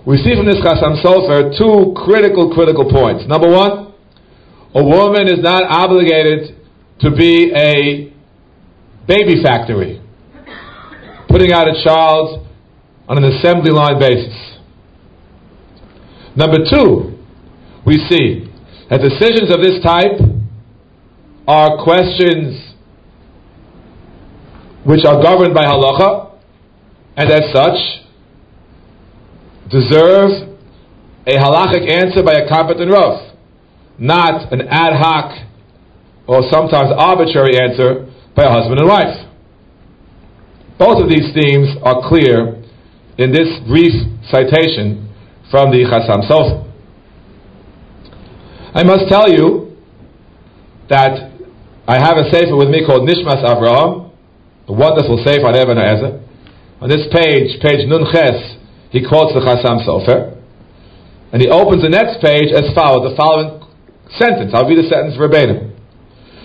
We 0.09 0.17
see 0.17 0.33
from 0.35 0.49
this 0.49 0.59
Chassam 0.65 0.97
Sofer 1.05 1.53
two 1.57 1.93
critical, 1.93 2.53
critical 2.57 2.89
points. 2.89 3.29
Number 3.29 3.53
one, 3.53 3.93
a 4.75 4.83
woman 4.83 5.29
is 5.29 5.39
not 5.45 5.63
obligated 5.69 6.54
to 7.01 7.11
be 7.11 7.53
a 7.55 8.13
baby 9.07 9.43
factory, 9.43 10.01
putting 11.29 11.53
out 11.53 11.69
a 11.69 11.85
child 11.85 12.47
on 13.09 13.23
an 13.23 13.25
assembly 13.25 13.71
line 13.71 13.99
basis. 13.99 14.59
Number 16.37 16.59
two, 16.59 17.19
we 17.87 17.99
see 18.09 18.51
that 18.89 19.01
decisions 19.01 19.53
of 19.53 19.61
this 19.61 19.83
type 19.83 20.21
are 21.47 21.83
questions 21.83 22.73
which 24.85 25.05
are 25.05 25.23
governed 25.23 25.55
by 25.55 25.65
halacha, 25.65 26.39
and 27.17 27.31
as 27.31 27.53
such 27.53 28.05
deserve 29.71 30.57
a 31.27 31.37
halachic 31.37 31.91
answer 31.91 32.23
by 32.23 32.33
a 32.33 32.49
competent 32.49 32.91
rav, 32.91 33.37
not 33.99 34.53
an 34.53 34.63
ad 34.63 34.93
hoc 34.97 35.54
or 36.27 36.43
sometimes 36.51 36.91
arbitrary 36.97 37.59
answer 37.61 38.07
by 38.35 38.45
a 38.45 38.51
husband 38.51 38.81
and 38.81 38.89
wife. 38.89 39.25
Both 40.79 41.03
of 41.03 41.09
these 41.09 41.33
themes 41.35 41.77
are 41.83 42.03
clear 42.09 42.63
in 43.19 43.31
this 43.31 43.49
brief 43.69 43.95
citation 44.31 45.13
from 45.51 45.71
the 45.71 45.87
Chassam 45.87 46.27
Sofer. 46.27 46.65
I 48.75 48.83
must 48.83 49.07
tell 49.09 49.31
you 49.31 49.77
that 50.89 51.31
I 51.87 52.01
have 52.01 52.17
a 52.19 52.29
sefer 52.31 52.57
with 52.57 52.69
me 52.69 52.85
called 52.85 53.09
Nishmas 53.09 53.45
Avraham, 53.45 54.11
a 54.67 54.73
wonderful 54.73 55.23
sefer 55.25 55.47
on 55.47 55.55
Eben 55.55 55.79
Ezer. 55.79 56.21
On 56.81 56.89
this 56.89 57.07
page, 57.13 57.61
page 57.63 57.87
Nun 57.87 58.05
Ches, 58.11 58.57
he 58.91 59.07
quotes 59.07 59.33
the 59.33 59.41
Chasam 59.41 59.87
Sofer, 59.87 60.41
and 61.33 61.41
he 61.41 61.49
opens 61.49 61.83
the 61.83 61.89
next 61.89 62.21
page 62.21 62.51
as 62.51 62.75
follows, 62.75 63.11
the 63.11 63.17
following 63.17 63.63
sentence. 64.11 64.51
I'll 64.55 64.67
read 64.67 64.79
the 64.79 64.89
sentence 64.89 65.17
verbatim. 65.17 65.74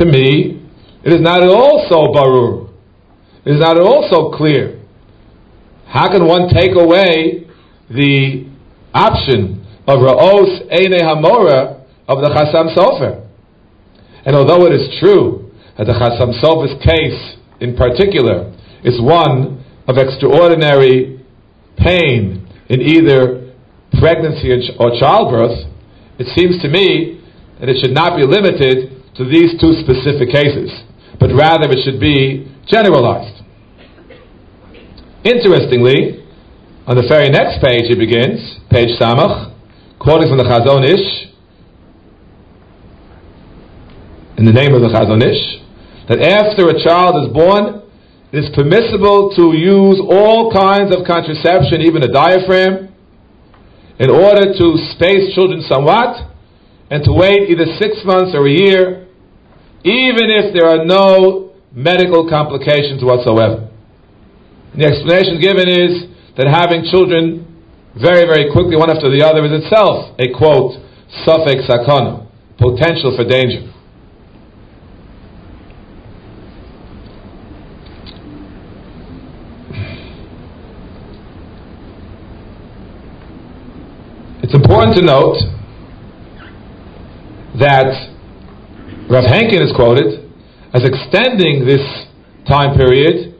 To 0.00 0.06
me, 0.06 0.56
it 1.04 1.12
is 1.12 1.20
not 1.20 1.42
at 1.42 1.50
all 1.50 1.84
so 1.90 2.08
barur. 2.08 2.72
It 3.44 3.52
is 3.52 3.60
not 3.60 3.76
at 3.76 3.82
all 3.82 4.08
so 4.10 4.34
clear. 4.34 4.80
How 5.86 6.08
can 6.10 6.26
one 6.26 6.48
take 6.48 6.70
away 6.72 7.44
the 7.90 8.48
option 8.94 9.60
of 9.86 10.00
Ra'os 10.00 10.72
Eine 10.72 11.04
Hamora 11.04 11.84
of 12.08 12.24
the 12.24 12.32
Chasam 12.32 12.74
Sofer? 12.74 13.28
And 14.24 14.34
although 14.36 14.64
it 14.64 14.72
is 14.72 14.88
true 15.00 15.52
that 15.76 15.84
the 15.84 15.92
Chasam 15.92 16.32
Sofer's 16.40 16.80
case 16.80 17.36
in 17.60 17.76
particular 17.76 18.56
is 18.82 18.98
one 19.02 19.62
of 19.86 19.98
extraordinary 19.98 21.20
pain 21.76 22.48
in 22.70 22.80
either 22.80 23.52
pregnancy 24.00 24.48
or 24.78 24.92
childbirth, 24.98 25.68
it 26.18 26.26
seems 26.34 26.56
to 26.62 26.68
me 26.70 27.20
that 27.60 27.68
it 27.68 27.76
should 27.84 27.92
not 27.92 28.16
be 28.16 28.24
limited 28.24 28.99
to 29.16 29.24
these 29.24 29.58
two 29.60 29.74
specific 29.82 30.30
cases, 30.30 30.70
but 31.18 31.30
rather 31.34 31.66
it 31.70 31.82
should 31.84 32.00
be 32.00 32.50
generalized. 32.66 33.42
Interestingly, 35.24 36.24
on 36.86 36.96
the 36.96 37.06
very 37.08 37.28
next 37.28 37.60
page 37.60 37.90
it 37.90 37.98
begins, 37.98 38.58
page 38.70 38.96
Samach, 38.98 39.52
quoting 39.98 40.28
from 40.28 40.38
the 40.38 40.44
Chazon 40.44 40.86
Ish, 40.86 41.28
in 44.38 44.46
the 44.46 44.52
name 44.52 44.72
of 44.72 44.80
the 44.80 44.88
Chazon 44.88 45.20
Ish, 45.20 45.60
that 46.08 46.22
after 46.22 46.70
a 46.70 46.76
child 46.82 47.26
is 47.26 47.28
born, 47.34 47.82
it 48.32 48.38
is 48.38 48.50
permissible 48.54 49.34
to 49.36 49.52
use 49.52 50.00
all 50.00 50.50
kinds 50.54 50.94
of 50.94 51.04
contraception, 51.04 51.82
even 51.82 52.02
a 52.02 52.08
diaphragm, 52.08 52.94
in 53.98 54.08
order 54.08 54.56
to 54.56 54.66
space 54.96 55.34
children 55.34 55.60
somewhat, 55.68 56.29
and 56.90 57.04
to 57.04 57.12
wait 57.12 57.48
either 57.48 57.66
six 57.78 58.02
months 58.04 58.34
or 58.34 58.46
a 58.46 58.50
year, 58.50 59.06
even 59.84 60.26
if 60.26 60.52
there 60.52 60.66
are 60.66 60.84
no 60.84 61.54
medical 61.72 62.28
complications 62.28 63.02
whatsoever. 63.02 63.70
The 64.76 64.84
explanation 64.84 65.40
given 65.40 65.68
is 65.70 66.10
that 66.36 66.50
having 66.50 66.82
children 66.90 67.46
very, 67.94 68.26
very 68.26 68.50
quickly, 68.50 68.76
one 68.76 68.90
after 68.90 69.10
the 69.10 69.22
other, 69.22 69.44
is 69.46 69.64
itself 69.64 70.14
a 70.18 70.30
quote, 70.36 70.78
safek 71.26 71.66
sakana, 71.66 72.26
potential 72.58 73.14
for 73.16 73.24
danger. 73.24 73.66
It's 84.42 84.54
important 84.54 84.96
to 84.96 85.02
note 85.02 85.59
that 87.58 87.90
Rav 89.10 89.24
Henkin 89.26 89.58
is 89.58 89.72
quoted 89.74 90.30
as 90.72 90.86
extending 90.86 91.66
this 91.66 91.82
time 92.46 92.76
period. 92.78 93.34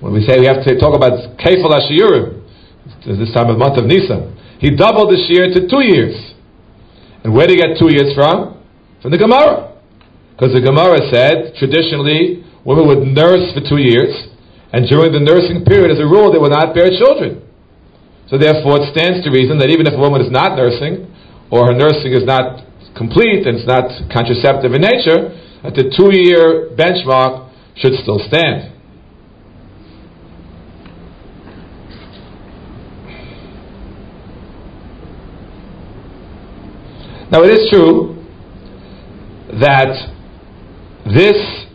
When 0.00 0.12
we 0.12 0.22
say 0.26 0.38
we 0.38 0.46
have 0.46 0.62
to 0.62 0.78
talk 0.78 0.94
about 0.94 1.38
Kefal 1.38 1.70
Ashiurim, 1.70 2.42
this 3.06 3.32
time 3.34 3.50
of 3.50 3.58
month 3.58 3.78
of 3.78 3.86
Nisan, 3.86 4.38
he 4.58 4.70
doubled 4.70 5.10
this 5.10 5.26
year 5.28 5.50
to 5.50 5.66
two 5.66 5.82
years. 5.82 6.14
And 7.24 7.34
where 7.34 7.46
did 7.46 7.58
he 7.58 7.62
get 7.62 7.78
two 7.78 7.90
years 7.90 8.14
from? 8.14 8.62
From 9.02 9.10
the 9.10 9.18
Gemara. 9.18 9.74
Because 10.34 10.54
the 10.54 10.62
Gemara 10.62 10.98
said, 11.10 11.54
traditionally, 11.58 12.42
women 12.64 12.86
would 12.86 13.02
nurse 13.06 13.50
for 13.54 13.62
two 13.62 13.78
years, 13.78 14.10
and 14.72 14.88
during 14.88 15.12
the 15.12 15.20
nursing 15.20 15.62
period, 15.66 15.90
as 15.90 15.98
a 15.98 16.06
rule, 16.06 16.32
they 16.32 16.38
would 16.38 16.50
not 16.50 16.74
bear 16.74 16.90
children. 16.90 17.42
So 18.30 18.38
therefore, 18.38 18.80
it 18.80 18.90
stands 18.90 19.22
to 19.22 19.30
reason 19.30 19.58
that 19.58 19.68
even 19.68 19.86
if 19.86 19.94
a 19.94 20.00
woman 20.00 20.22
is 20.22 20.30
not 20.32 20.56
nursing, 20.56 21.06
or 21.50 21.66
her 21.68 21.76
nursing 21.76 22.16
is 22.16 22.24
not 22.24 22.64
complete 22.96 23.46
and 23.46 23.58
it's 23.58 23.66
not 23.66 23.88
contraceptive 24.12 24.72
in 24.72 24.82
nature, 24.82 25.32
that 25.62 25.74
the 25.74 25.88
two-year 25.88 26.74
benchmark 26.76 27.50
should 27.76 27.94
still 27.94 28.18
stand. 28.18 28.72
Now, 37.30 37.42
it 37.44 37.50
is 37.50 37.70
true 37.70 38.12
that 39.58 40.12
this 41.06 41.66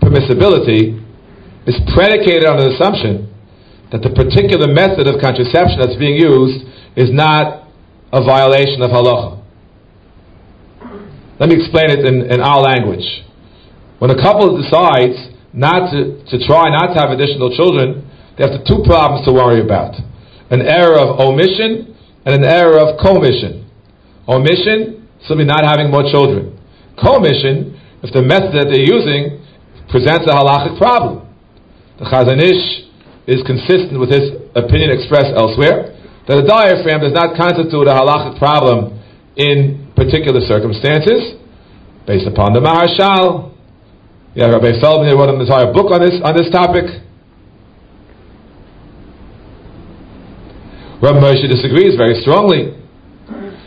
permissibility 0.00 1.02
is 1.66 1.78
predicated 1.94 2.46
on 2.46 2.60
an 2.60 2.72
assumption 2.72 3.28
that 3.90 4.02
the 4.02 4.10
particular 4.10 4.72
method 4.72 5.06
of 5.06 5.20
contraception 5.20 5.78
that's 5.80 5.98
being 5.98 6.16
used 6.16 6.64
is 6.96 7.10
not 7.12 7.68
a 8.12 8.22
violation 8.24 8.82
of 8.82 8.90
halacha. 8.90 9.41
Let 11.42 11.50
me 11.50 11.58
explain 11.58 11.90
it 11.90 12.06
in, 12.06 12.30
in 12.30 12.38
our 12.38 12.62
language. 12.62 13.02
When 13.98 14.14
a 14.14 14.18
couple 14.22 14.54
decides 14.62 15.18
not 15.50 15.90
to, 15.90 16.22
to 16.22 16.36
try 16.46 16.70
not 16.70 16.94
to 16.94 17.02
have 17.02 17.10
additional 17.10 17.50
children, 17.58 18.06
they 18.38 18.46
have 18.46 18.62
two 18.62 18.86
problems 18.86 19.26
to 19.26 19.34
worry 19.34 19.58
about 19.58 19.98
an 20.54 20.62
error 20.62 21.02
of 21.02 21.18
omission 21.18 21.98
and 22.22 22.38
an 22.38 22.46
error 22.46 22.78
of 22.78 22.94
commission. 23.02 23.66
Omission, 24.30 25.10
simply 25.26 25.42
not 25.42 25.66
having 25.66 25.90
more 25.90 26.06
children. 26.06 26.54
Commission, 26.94 27.74
if 28.06 28.14
the 28.14 28.22
method 28.22 28.54
that 28.54 28.70
they're 28.70 28.86
using 28.86 29.42
presents 29.90 30.22
a 30.30 30.34
halachic 30.38 30.78
problem. 30.78 31.26
The 31.98 32.06
Chazon 32.06 32.38
Ish 32.38 32.86
is 33.26 33.42
consistent 33.42 33.98
with 33.98 34.14
his 34.14 34.30
opinion 34.54 34.94
expressed 34.94 35.34
elsewhere 35.34 35.90
that 36.30 36.38
a 36.38 36.46
diaphragm 36.46 37.02
does 37.02 37.18
not 37.18 37.34
constitute 37.34 37.90
a 37.90 37.94
halachic 37.98 38.38
problem 38.38 39.02
in 39.34 39.81
particular 39.96 40.40
circumstances, 40.40 41.36
based 42.06 42.26
upon 42.26 42.52
the 42.52 42.60
Maharshal. 42.60 43.54
Yeah, 44.34 44.48
Rabbi 44.48 44.80
Feldman 44.80 45.12
wrote 45.16 45.28
an 45.28 45.40
entire 45.40 45.72
book 45.72 45.92
on 45.92 46.00
this 46.00 46.16
on 46.24 46.32
this 46.36 46.48
topic. 46.50 46.88
Rabbi 51.02 51.18
Moshe 51.18 51.44
disagrees 51.50 51.96
very 51.96 52.14
strongly, 52.22 52.78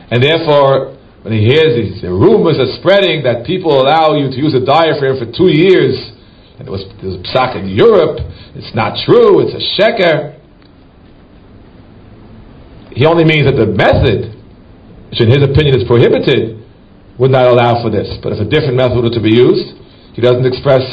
and 0.10 0.24
therefore, 0.24 0.96
when 1.22 1.34
he 1.34 1.44
hears 1.44 1.76
these 1.76 2.02
rumors 2.04 2.58
are 2.60 2.80
spreading 2.80 3.24
that 3.24 3.46
people 3.46 3.76
allow 3.82 4.16
you 4.16 4.30
to 4.32 4.38
use 4.38 4.54
a 4.56 4.64
diaphragm 4.64 5.20
for 5.20 5.26
two 5.26 5.52
years, 5.52 6.16
and 6.58 6.68
it 6.68 6.72
was, 6.72 6.86
there 7.02 7.12
was 7.12 7.20
psak 7.28 7.60
in 7.60 7.68
Europe, 7.68 8.24
it's 8.56 8.74
not 8.74 8.96
true, 9.04 9.44
it's 9.44 9.52
a 9.52 9.64
sheker. 9.76 10.40
He 12.96 13.06
only 13.06 13.26
means 13.26 13.44
that 13.52 13.60
the 13.60 13.68
method, 13.68 14.35
which 15.10 15.22
in 15.22 15.30
his 15.30 15.44
opinion 15.44 15.80
is 15.80 15.86
prohibited, 15.88 16.62
would 17.20 17.32
not 17.32 17.48
allow 17.48 17.82
for 17.82 17.90
this. 17.90 18.08
But 18.20 18.36
if 18.36 18.40
a 18.44 18.48
different 18.48 18.76
method 18.76 19.00
were 19.00 19.14
to 19.14 19.24
be 19.24 19.32
used, 19.32 19.76
he 20.14 20.22
doesn't 20.22 20.46
express 20.46 20.84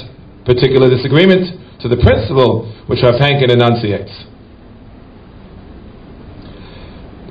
particular 0.47 0.91
disagreement 0.91 1.81
to 1.83 1.89
the 1.91 1.99
principle 1.99 2.71
which 2.87 3.03
Rav 3.03 3.19
Henkin 3.19 3.51
enunciates. 3.51 4.13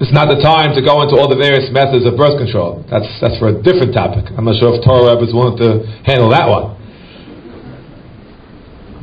This 0.01 0.09
is 0.09 0.17
not 0.17 0.33
the 0.33 0.41
time 0.41 0.73
to 0.73 0.81
go 0.81 1.05
into 1.05 1.13
all 1.13 1.29
the 1.29 1.37
various 1.37 1.69
methods 1.69 2.09
of 2.09 2.17
birth 2.17 2.33
control. 2.41 2.81
That's, 2.89 3.05
that's 3.21 3.37
for 3.37 3.53
a 3.53 3.55
different 3.61 3.93
topic. 3.93 4.33
I'm 4.33 4.49
not 4.49 4.57
sure 4.57 4.73
if 4.73 4.81
Torah 4.81 5.13
is 5.21 5.29
willing 5.29 5.61
to 5.61 5.85
handle 6.01 6.33
that 6.33 6.49
one. 6.49 6.73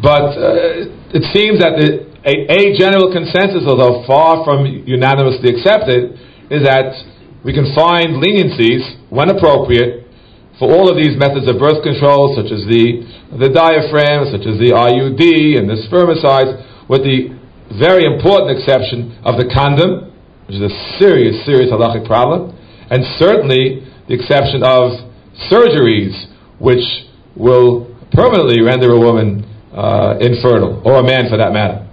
But 0.03 0.35
uh, 0.35 1.15
it 1.15 1.23
seems 1.31 1.63
that 1.63 1.79
the, 1.79 2.03
a, 2.27 2.35
a, 2.51 2.61
general 2.75 3.15
consensus, 3.15 3.63
although 3.63 4.03
far 4.11 4.43
from 4.43 4.67
unanimously 4.67 5.55
accepted, 5.55 6.19
is 6.51 6.67
that 6.67 6.99
we 7.45 7.53
can 7.55 7.71
find 7.75 8.19
leniencies, 8.19 9.11
when 9.11 9.31
appropriate, 9.31 10.07
for 10.59 10.67
all 10.75 10.91
of 10.91 10.99
these 10.99 11.15
methods 11.15 11.47
of 11.47 11.59
birth 11.59 11.83
control, 11.87 12.35
such 12.35 12.51
as 12.51 12.67
the, 12.67 13.07
the 13.39 13.49
diaphragm, 13.49 14.27
such 14.27 14.43
as 14.43 14.59
the 14.59 14.75
IUD 14.75 15.23
and 15.55 15.71
the 15.71 15.79
spermicides, 15.87 16.59
with 16.91 17.07
the 17.07 17.31
very 17.79 18.03
important 18.03 18.59
exception 18.59 19.15
of 19.23 19.39
the 19.39 19.47
condom, 19.55 20.11
which 20.51 20.59
is 20.59 20.65
a 20.67 20.75
serious, 20.99 21.39
serious 21.47 21.71
halachic 21.71 22.07
problem, 22.07 22.51
and 22.91 23.05
certainly 23.23 23.87
the 24.09 24.15
exception 24.19 24.67
of 24.67 24.99
surgeries 25.47 26.27
which 26.59 26.83
will 27.37 27.87
permanently 28.11 28.61
render 28.61 28.91
a 28.91 28.99
woman 28.99 29.47
uh, 29.71 30.19
infertile, 30.19 30.83
or 30.85 30.99
a 30.99 31.05
man 31.05 31.31
for 31.31 31.37
that 31.37 31.53
matter. 31.53 31.87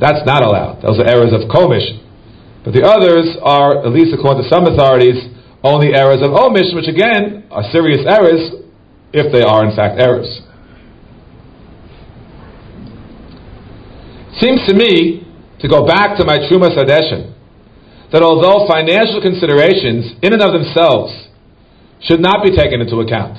That's 0.00 0.24
not 0.24 0.42
allowed. 0.42 0.80
Those 0.80 0.98
are 0.98 1.04
errors 1.04 1.34
of 1.36 1.50
commission. 1.50 2.00
But 2.64 2.74
the 2.74 2.84
others 2.84 3.36
are, 3.42 3.84
at 3.84 3.92
least 3.92 4.12
according 4.12 4.44
to 4.44 4.48
some 4.48 4.66
authorities, 4.66 5.16
only 5.62 5.94
errors 5.94 6.20
of 6.20 6.32
omission, 6.32 6.76
which 6.76 6.88
again 6.88 7.44
are 7.50 7.64
serious 7.72 8.04
errors 8.08 8.64
if 9.12 9.32
they 9.32 9.42
are 9.42 9.64
in 9.64 9.74
fact 9.74 10.00
errors. 10.00 10.40
Seems 14.38 14.64
to 14.68 14.74
me 14.74 15.26
to 15.60 15.68
go 15.68 15.84
back 15.84 16.16
to 16.16 16.24
my 16.24 16.38
Trumas 16.48 16.76
Hadeshen 16.76 17.34
that 18.12 18.22
although 18.22 18.66
financial 18.66 19.20
considerations 19.20 20.18
in 20.22 20.32
and 20.32 20.42
of 20.42 20.52
themselves 20.52 21.28
should 22.02 22.20
not 22.20 22.42
be 22.42 22.50
taken 22.50 22.80
into 22.80 22.96
account, 23.00 23.38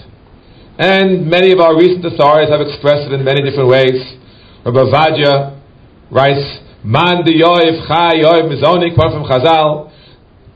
and 0.77 1.27
many 1.27 1.51
of 1.51 1.59
our 1.59 1.75
recent 1.75 2.05
authorities 2.05 2.49
have 2.49 2.61
expressed 2.61 3.09
it 3.09 3.13
in 3.13 3.23
many 3.25 3.43
different 3.43 3.69
ways. 3.69 4.17
Rabbi 4.63 4.79
Ovadia 4.79 5.59
writes, 6.09 6.59
Man 6.83 7.23
de 7.23 7.33
yoiv 7.37 7.87
chai 7.87 8.21
yoiv 8.21 8.49
mizoni, 8.49 8.93
quote 8.95 9.13
from 9.13 9.25
Chazal, 9.29 9.91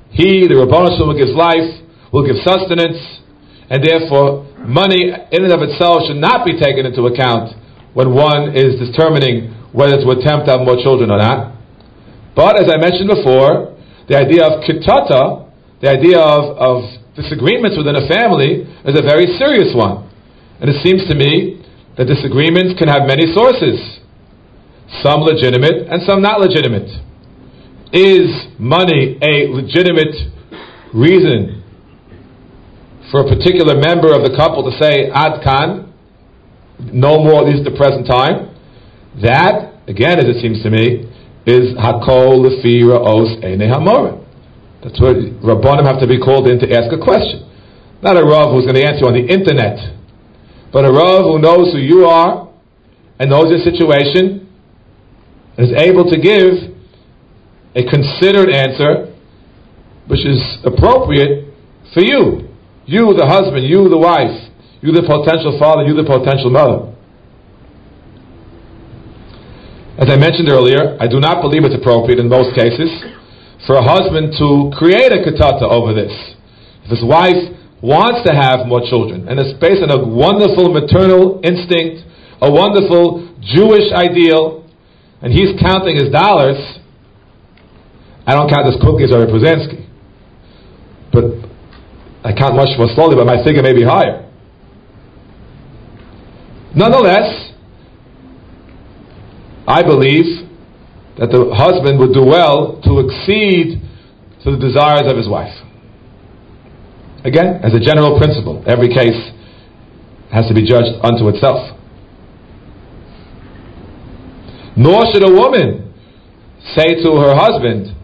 he, 0.09 0.47
the 0.47 0.55
Rabbanah 0.55 0.97
will 1.05 1.13
give 1.13 1.35
life, 1.35 1.85
will 2.11 2.25
give 2.25 2.37
sustenance, 2.41 2.97
and 3.69 3.83
therefore 3.83 4.47
money 4.65 5.11
in 5.11 5.43
and 5.43 5.53
of 5.53 5.61
itself 5.61 6.07
should 6.07 6.17
not 6.17 6.45
be 6.45 6.57
taken 6.57 6.85
into 6.85 7.05
account 7.05 7.53
when 7.93 8.13
one 8.13 8.55
is 8.55 8.79
determining 8.79 9.53
whether 9.71 9.99
to 10.01 10.07
attempt 10.15 10.47
to 10.47 10.57
have 10.57 10.63
more 10.65 10.81
children 10.81 11.11
or 11.11 11.19
not. 11.19 11.53
But 12.35 12.57
as 12.57 12.71
I 12.71 12.77
mentioned 12.79 13.11
before, 13.11 13.77
the 14.07 14.17
idea 14.17 14.47
of 14.47 14.63
kitata, 14.63 15.51
the 15.81 15.89
idea 15.91 16.19
of, 16.19 16.57
of 16.57 16.75
disagreements 17.15 17.77
within 17.77 17.95
a 17.95 18.07
family, 18.07 18.65
is 18.87 18.95
a 18.97 19.03
very 19.03 19.27
serious 19.37 19.75
one. 19.75 20.09
And 20.59 20.69
it 20.71 20.79
seems 20.81 21.05
to 21.07 21.15
me 21.15 21.61
that 21.97 22.07
disagreements 22.07 22.79
can 22.79 22.87
have 22.87 23.07
many 23.07 23.27
sources, 23.35 23.99
some 25.03 25.21
legitimate 25.21 25.87
and 25.89 26.01
some 26.03 26.21
not 26.21 26.39
legitimate. 26.39 26.89
Is 27.93 28.27
money 28.59 29.17
a 29.21 29.47
legitimate 29.49 30.15
reason 30.93 31.63
for 33.11 33.21
a 33.21 33.27
particular 33.29 33.75
member 33.79 34.11
of 34.11 34.23
the 34.27 34.33
couple 34.35 34.63
to 34.69 34.73
say, 34.81 35.09
Ad 35.13 35.43
Khan, 35.43 35.93
no 36.91 37.23
more, 37.23 37.43
least 37.43 37.65
at 37.65 37.71
the 37.71 37.77
present 37.77 38.07
time? 38.07 38.51
That, 39.21 39.79
again, 39.87 40.19
as 40.19 40.25
it 40.27 40.41
seems 40.41 40.61
to 40.63 40.69
me, 40.69 41.07
is 41.45 41.71
Hakol 41.77 42.43
Lefi 42.43 42.83
Ra'os 42.83 43.39
Eine 43.45 43.69
Hamora. 43.71 44.19
That's 44.83 44.99
where 44.99 45.13
Rabbanim 45.15 45.85
have 45.87 46.01
to 46.01 46.07
be 46.07 46.19
called 46.19 46.47
in 46.47 46.59
to 46.59 46.67
ask 46.75 46.91
a 46.91 46.99
question. 46.99 47.47
Not 48.01 48.17
a 48.17 48.25
Rav 48.25 48.51
who's 48.51 48.65
going 48.65 48.75
to 48.75 48.83
answer 48.85 49.05
you 49.05 49.07
on 49.07 49.13
the 49.15 49.25
internet 49.31 49.95
but 50.75 50.83
a 50.83 50.91
Rav 50.91 51.23
who 51.23 51.39
knows 51.39 51.71
who 51.71 51.79
you 51.79 52.03
are 52.03 52.51
and 53.17 53.29
knows 53.29 53.45
your 53.47 53.63
situation 53.63 54.44
is 55.57 55.71
able 55.77 56.09
to 56.09 56.17
give 56.19 56.75
a 57.75 57.83
considered 57.89 58.49
answer 58.49 59.11
which 60.07 60.25
is 60.25 60.59
appropriate 60.63 61.49
for 61.93 62.01
you. 62.01 62.47
You, 62.85 63.13
the 63.17 63.25
husband, 63.25 63.65
you, 63.65 63.89
the 63.89 63.97
wife, 63.97 64.53
you, 64.81 64.93
the 64.93 65.01
potential 65.01 65.57
father, 65.57 65.81
you, 65.83 65.97
the 65.97 66.05
potential 66.05 66.53
mother. 66.53 66.93
As 69.97 70.11
I 70.11 70.17
mentioned 70.19 70.51
earlier, 70.51 70.99
I 70.99 71.07
do 71.07 71.17
not 71.23 71.41
believe 71.41 71.63
it's 71.63 71.73
appropriate 71.73 72.19
in 72.19 72.29
most 72.29 72.53
cases 72.53 72.91
for 73.65 73.79
a 73.79 73.85
husband 73.85 74.35
to 74.37 74.69
create 74.77 75.09
a 75.09 75.23
katata 75.23 75.65
over 75.65 75.95
this. 75.95 76.13
If 76.85 76.99
his 76.99 77.03
wife 77.03 77.39
wants 77.81 78.21
to 78.27 78.35
have 78.35 78.67
more 78.67 78.83
children, 78.85 79.25
and 79.25 79.39
it's 79.39 79.57
based 79.57 79.81
on 79.81 79.89
a 79.89 79.97
wonderful 79.97 80.69
maternal 80.69 81.41
instinct, 81.41 82.05
a 82.43 82.51
wonderful 82.51 83.25
Jewish 83.41 83.89
ideal, 83.95 84.64
and 85.21 85.31
he's 85.31 85.59
counting 85.59 85.95
his 85.95 86.09
dollars. 86.11 86.57
I 88.27 88.33
don't 88.33 88.49
count 88.49 88.65
his 88.65 88.75
cookies 88.81 89.11
or 89.11 89.25
Brzezinski, 89.27 89.87
but 91.11 91.25
I 92.23 92.33
count 92.33 92.55
much 92.55 92.69
more 92.77 92.87
slowly, 92.95 93.15
but 93.15 93.25
my 93.25 93.43
figure 93.43 93.61
may 93.61 93.73
be 93.73 93.83
higher. 93.83 94.29
Nonetheless, 96.75 97.53
I 99.67 99.81
believe 99.81 100.45
that 101.17 101.31
the 101.31 101.53
husband 101.55 101.99
would 101.99 102.13
do 102.13 102.25
well 102.25 102.81
to 102.83 102.99
accede 102.99 103.81
to 104.43 104.51
the 104.51 104.57
desires 104.57 105.09
of 105.09 105.17
his 105.17 105.29
wife. 105.29 105.53
Again, 107.23 107.61
as 107.63 107.73
a 107.73 107.79
general 107.79 108.19
principle, 108.19 108.63
every 108.67 108.89
case 108.89 109.31
has 110.31 110.47
to 110.47 110.53
be 110.53 110.67
judged 110.67 110.93
unto 111.01 111.29
itself. 111.29 111.74
Nor 114.75 115.05
should 115.13 115.23
a 115.23 115.31
woman 115.31 115.93
say 116.75 116.95
to 117.01 117.09
her 117.21 117.33
husband, 117.35 117.95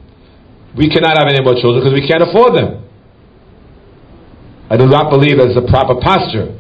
We 0.77 0.89
cannot 0.89 1.17
have 1.17 1.27
any 1.27 1.43
more 1.43 1.55
children 1.59 1.83
because 1.83 1.93
we 1.93 2.07
can't 2.07 2.23
afford 2.23 2.55
them. 2.55 2.87
I 4.69 4.77
do 4.77 4.87
not 4.87 5.09
believe 5.11 5.37
that 5.37 5.51
is 5.51 5.57
a 5.57 5.67
proper 5.67 5.99
posture. 5.99 6.57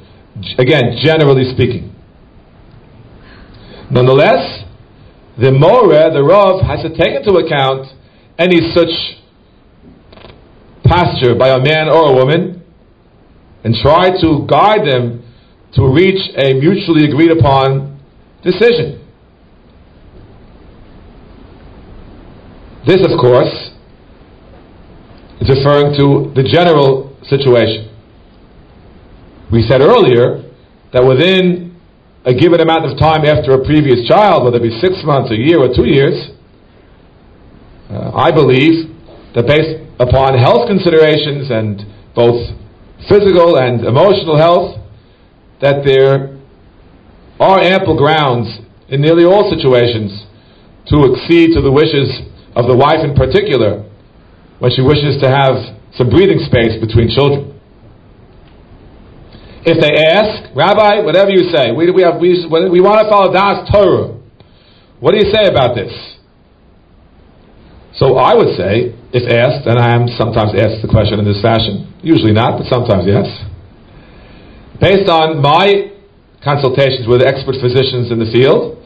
Again, 0.59 0.99
generally 1.03 1.47
speaking. 1.53 1.95
Nonetheless, 3.89 4.63
the 5.37 5.51
more, 5.51 5.87
the 5.87 6.23
Rav, 6.23 6.61
has 6.67 6.83
to 6.83 6.89
take 6.89 7.15
into 7.15 7.39
account 7.39 7.87
any 8.37 8.59
such 8.75 8.91
posture 10.83 11.35
by 11.35 11.49
a 11.49 11.59
man 11.59 11.87
or 11.87 12.11
a 12.11 12.13
woman 12.15 12.63
and 13.63 13.75
try 13.81 14.09
to 14.09 14.45
guide 14.49 14.87
them 14.87 15.23
to 15.73 15.87
reach 15.87 16.19
a 16.35 16.53
mutually 16.53 17.05
agreed 17.07 17.31
upon 17.31 17.99
decision. 18.43 19.00
This, 22.85 23.05
of 23.05 23.13
course, 23.21 23.69
is 25.39 25.49
referring 25.49 25.93
to 26.01 26.33
the 26.33 26.41
general 26.41 27.15
situation. 27.29 27.93
We 29.51 29.61
said 29.61 29.81
earlier 29.81 30.49
that 30.91 31.05
within 31.05 31.77
a 32.25 32.33
given 32.33 32.59
amount 32.59 32.85
of 32.85 32.97
time 32.97 33.25
after 33.25 33.53
a 33.53 33.65
previous 33.65 34.07
child, 34.07 34.45
whether 34.45 34.57
it 34.57 34.63
be 34.63 34.79
six 34.81 35.05
months, 35.05 35.29
a 35.29 35.37
year, 35.37 35.59
or 35.61 35.69
two 35.69 35.85
years, 35.85 36.33
uh, 37.89 38.17
I 38.17 38.31
believe 38.31 38.89
that 39.35 39.45
based 39.45 39.77
upon 39.99 40.37
health 40.37 40.67
considerations 40.67 41.51
and 41.51 41.85
both 42.15 42.49
physical 43.07 43.57
and 43.57 43.85
emotional 43.85 44.37
health, 44.37 44.81
that 45.61 45.85
there 45.85 46.37
are 47.39 47.59
ample 47.61 47.97
grounds 47.97 48.57
in 48.89 49.01
nearly 49.01 49.25
all 49.25 49.49
situations 49.53 50.25
to 50.89 51.13
accede 51.13 51.53
to 51.53 51.61
the 51.61 51.71
wishes 51.71 52.30
of 52.55 52.67
the 52.67 52.75
wife 52.75 53.03
in 53.03 53.15
particular 53.15 53.83
when 54.59 54.71
she 54.71 54.81
wishes 54.81 55.17
to 55.21 55.27
have 55.27 55.77
some 55.95 56.09
breathing 56.09 56.39
space 56.45 56.79
between 56.79 57.09
children. 57.09 57.51
If 59.63 59.77
they 59.77 59.93
ask, 59.93 60.49
Rabbi, 60.55 61.05
whatever 61.05 61.29
you 61.29 61.49
say, 61.53 61.71
we, 61.71 61.91
we, 61.91 62.01
have, 62.01 62.17
we, 62.19 62.33
we 62.49 62.81
want 62.81 63.05
to 63.05 63.07
follow 63.09 63.29
Das 63.31 63.69
Torah. 63.69 64.17
What 64.99 65.13
do 65.13 65.17
you 65.21 65.29
say 65.29 65.45
about 65.45 65.75
this? 65.75 65.93
So 67.93 68.17
I 68.17 68.33
would 68.33 68.57
say, 68.57 68.95
if 69.13 69.27
asked, 69.29 69.67
and 69.67 69.77
I 69.77 69.93
am 69.93 70.07
sometimes 70.17 70.57
asked 70.57 70.81
the 70.81 70.89
question 70.89 71.19
in 71.19 71.25
this 71.25 71.41
fashion, 71.41 71.93
usually 72.01 72.33
not, 72.33 72.57
but 72.57 72.65
sometimes 72.71 73.05
yes. 73.05 73.27
Based 74.79 75.09
on 75.09 75.41
my 75.41 75.91
consultations 76.41 77.05
with 77.05 77.21
expert 77.21 77.61
physicians 77.61 78.09
in 78.09 78.17
the 78.17 78.29
field, 78.33 78.81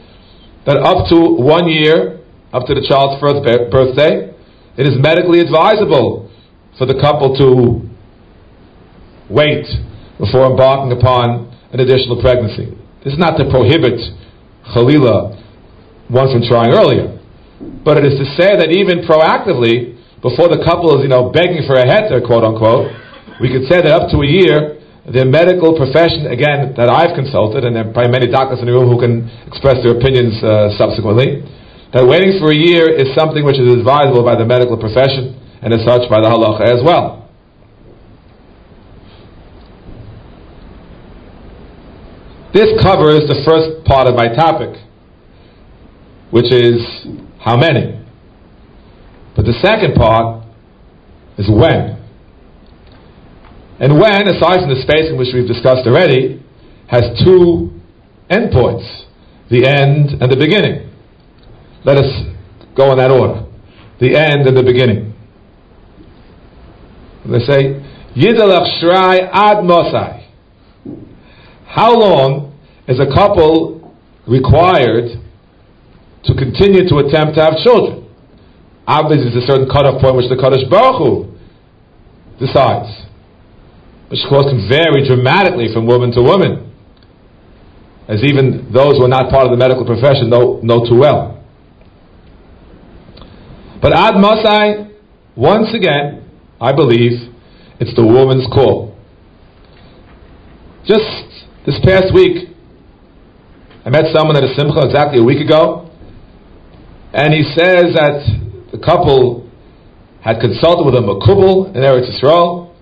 that 0.66 0.82
up 0.82 1.08
to 1.14 1.40
one 1.40 1.70
year, 1.70 2.20
up 2.56 2.64
to 2.68 2.74
the 2.74 2.88
child's 2.88 3.20
first 3.20 3.44
birthday, 3.44 4.32
it 4.80 4.88
is 4.88 4.96
medically 4.96 5.44
advisable 5.44 6.32
for 6.80 6.88
the 6.88 6.96
couple 6.96 7.36
to 7.36 7.84
wait 9.28 9.68
before 10.16 10.48
embarking 10.48 10.96
upon 10.96 11.52
an 11.76 11.84
additional 11.84 12.24
pregnancy. 12.24 12.72
This 13.04 13.12
is 13.12 13.20
not 13.20 13.36
to 13.36 13.52
prohibit 13.52 14.00
Khalila 14.72 15.36
one 16.08 16.32
from 16.32 16.48
trying 16.48 16.72
earlier. 16.72 17.20
But 17.84 18.00
it 18.00 18.08
is 18.08 18.16
to 18.24 18.28
say 18.40 18.56
that 18.56 18.72
even 18.72 19.04
proactively, 19.04 20.00
before 20.24 20.48
the 20.48 20.64
couple 20.64 20.96
is, 20.96 21.04
you 21.04 21.12
know, 21.12 21.36
begging 21.36 21.68
for 21.68 21.76
a 21.76 21.84
heter, 21.84 22.24
quote 22.24 22.48
unquote, 22.48 22.88
we 23.44 23.52
could 23.52 23.68
say 23.68 23.84
that 23.84 23.92
up 23.92 24.08
to 24.16 24.24
a 24.24 24.28
year, 24.28 24.80
the 25.06 25.28
medical 25.28 25.76
profession, 25.76 26.32
again, 26.32 26.74
that 26.80 26.88
I've 26.90 27.14
consulted, 27.14 27.68
and 27.68 27.76
there 27.76 27.86
are 27.86 27.94
probably 27.94 28.16
many 28.16 28.28
doctors 28.32 28.64
in 28.64 28.66
the 28.66 28.74
room 28.74 28.90
who 28.90 28.98
can 28.98 29.28
express 29.46 29.84
their 29.84 29.94
opinions 29.94 30.40
uh, 30.42 30.74
subsequently, 30.80 31.46
that 31.96 32.06
waiting 32.06 32.36
for 32.44 32.52
a 32.52 32.56
year 32.56 32.92
is 32.92 33.16
something 33.16 33.46
which 33.46 33.56
is 33.56 33.72
advisable 33.72 34.22
by 34.22 34.36
the 34.36 34.44
medical 34.44 34.76
profession, 34.76 35.32
and 35.64 35.72
as 35.72 35.80
such 35.88 36.04
by 36.12 36.20
the 36.20 36.28
halacha 36.28 36.68
as 36.68 36.84
well. 36.84 37.32
This 42.54 42.68
covers 42.84 43.24
the 43.32 43.40
first 43.48 43.88
part 43.88 44.08
of 44.08 44.16
my 44.16 44.28
topic, 44.28 44.76
which 46.32 46.52
is 46.52 46.84
how 47.40 47.56
many? 47.56 48.04
But 49.38 49.46
the 49.46 49.56
second 49.64 49.96
part 49.96 50.44
is 51.38 51.48
when. 51.50 51.96
And 53.80 53.96
when, 53.96 54.28
aside 54.28 54.60
from 54.60 54.70
the 54.70 54.84
spacing 54.84 55.18
which 55.18 55.30
we've 55.34 55.48
discussed 55.48 55.88
already, 55.88 56.44
has 56.92 57.04
two 57.24 57.72
endpoints, 58.30 59.06
the 59.50 59.64
end 59.64 60.22
and 60.22 60.30
the 60.30 60.38
beginning. 60.38 60.92
Let 61.86 61.98
us 61.98 62.10
go 62.76 62.92
in 62.92 62.98
that 62.98 63.12
order. 63.12 63.46
The 64.00 64.16
end 64.18 64.48
and 64.48 64.58
the 64.58 64.64
beginning. 64.64 65.14
They 67.26 67.40
say, 67.40 67.82
Yidalach 68.16 68.82
Shrai 68.82 69.30
Ad 69.32 69.64
Mosai. 69.64 70.28
How 71.68 71.94
long 71.94 72.58
is 72.88 73.00
a 73.00 73.08
couple 73.08 73.96
required 74.28 75.22
to 76.26 76.34
continue 76.34 76.88
to 76.90 76.98
attempt 77.06 77.36
to 77.36 77.44
have 77.44 77.58
children? 77.64 78.08
Obviously, 78.88 79.32
there's 79.32 79.44
a 79.44 79.48
certain 79.48 79.68
cutoff 79.70 80.02
point 80.02 80.16
which 80.18 80.30
the 80.30 80.36
Kadosh 80.36 80.70
Baruch 80.70 80.98
Hu 81.02 81.36
decides 82.40 83.06
which 84.10 84.22
of 84.24 84.30
course 84.30 84.46
can 84.46 84.70
vary 84.70 85.06
dramatically 85.08 85.74
from 85.74 85.88
woman 85.88 86.12
to 86.14 86.22
woman, 86.22 86.72
as 88.08 88.22
even 88.24 88.70
those 88.72 88.98
who 88.98 89.06
are 89.06 89.10
not 89.10 89.32
part 89.32 89.46
of 89.46 89.52
the 89.52 89.58
medical 89.58 89.86
profession 89.86 90.30
know, 90.30 90.60
know 90.62 90.86
too 90.86 90.98
well. 90.98 91.44
But 93.86 93.94
Ad 93.94 94.16
Masai, 94.18 94.98
once 95.38 95.70
again, 95.76 96.26
I 96.60 96.74
believe 96.74 97.30
it's 97.80 97.94
the 97.94 98.02
woman's 98.02 98.50
call. 98.50 98.98
Just 100.90 101.06
this 101.68 101.78
past 101.86 102.10
week, 102.12 102.50
I 103.86 103.92
met 103.92 104.10
someone 104.12 104.38
at 104.38 104.44
a 104.44 104.56
simcha 104.58 104.82
exactly 104.82 105.22
a 105.22 105.24
week 105.24 105.38
ago, 105.38 105.86
and 107.14 107.32
he 107.32 107.44
says 107.54 107.94
that 107.94 108.26
the 108.74 108.82
couple 108.82 109.48
had 110.24 110.42
consulted 110.42 110.82
with 110.82 110.96
a 110.96 111.06
makubal 111.06 111.70
in 111.70 111.86
Eretz 111.86 112.10
Yisrael, 112.10 112.74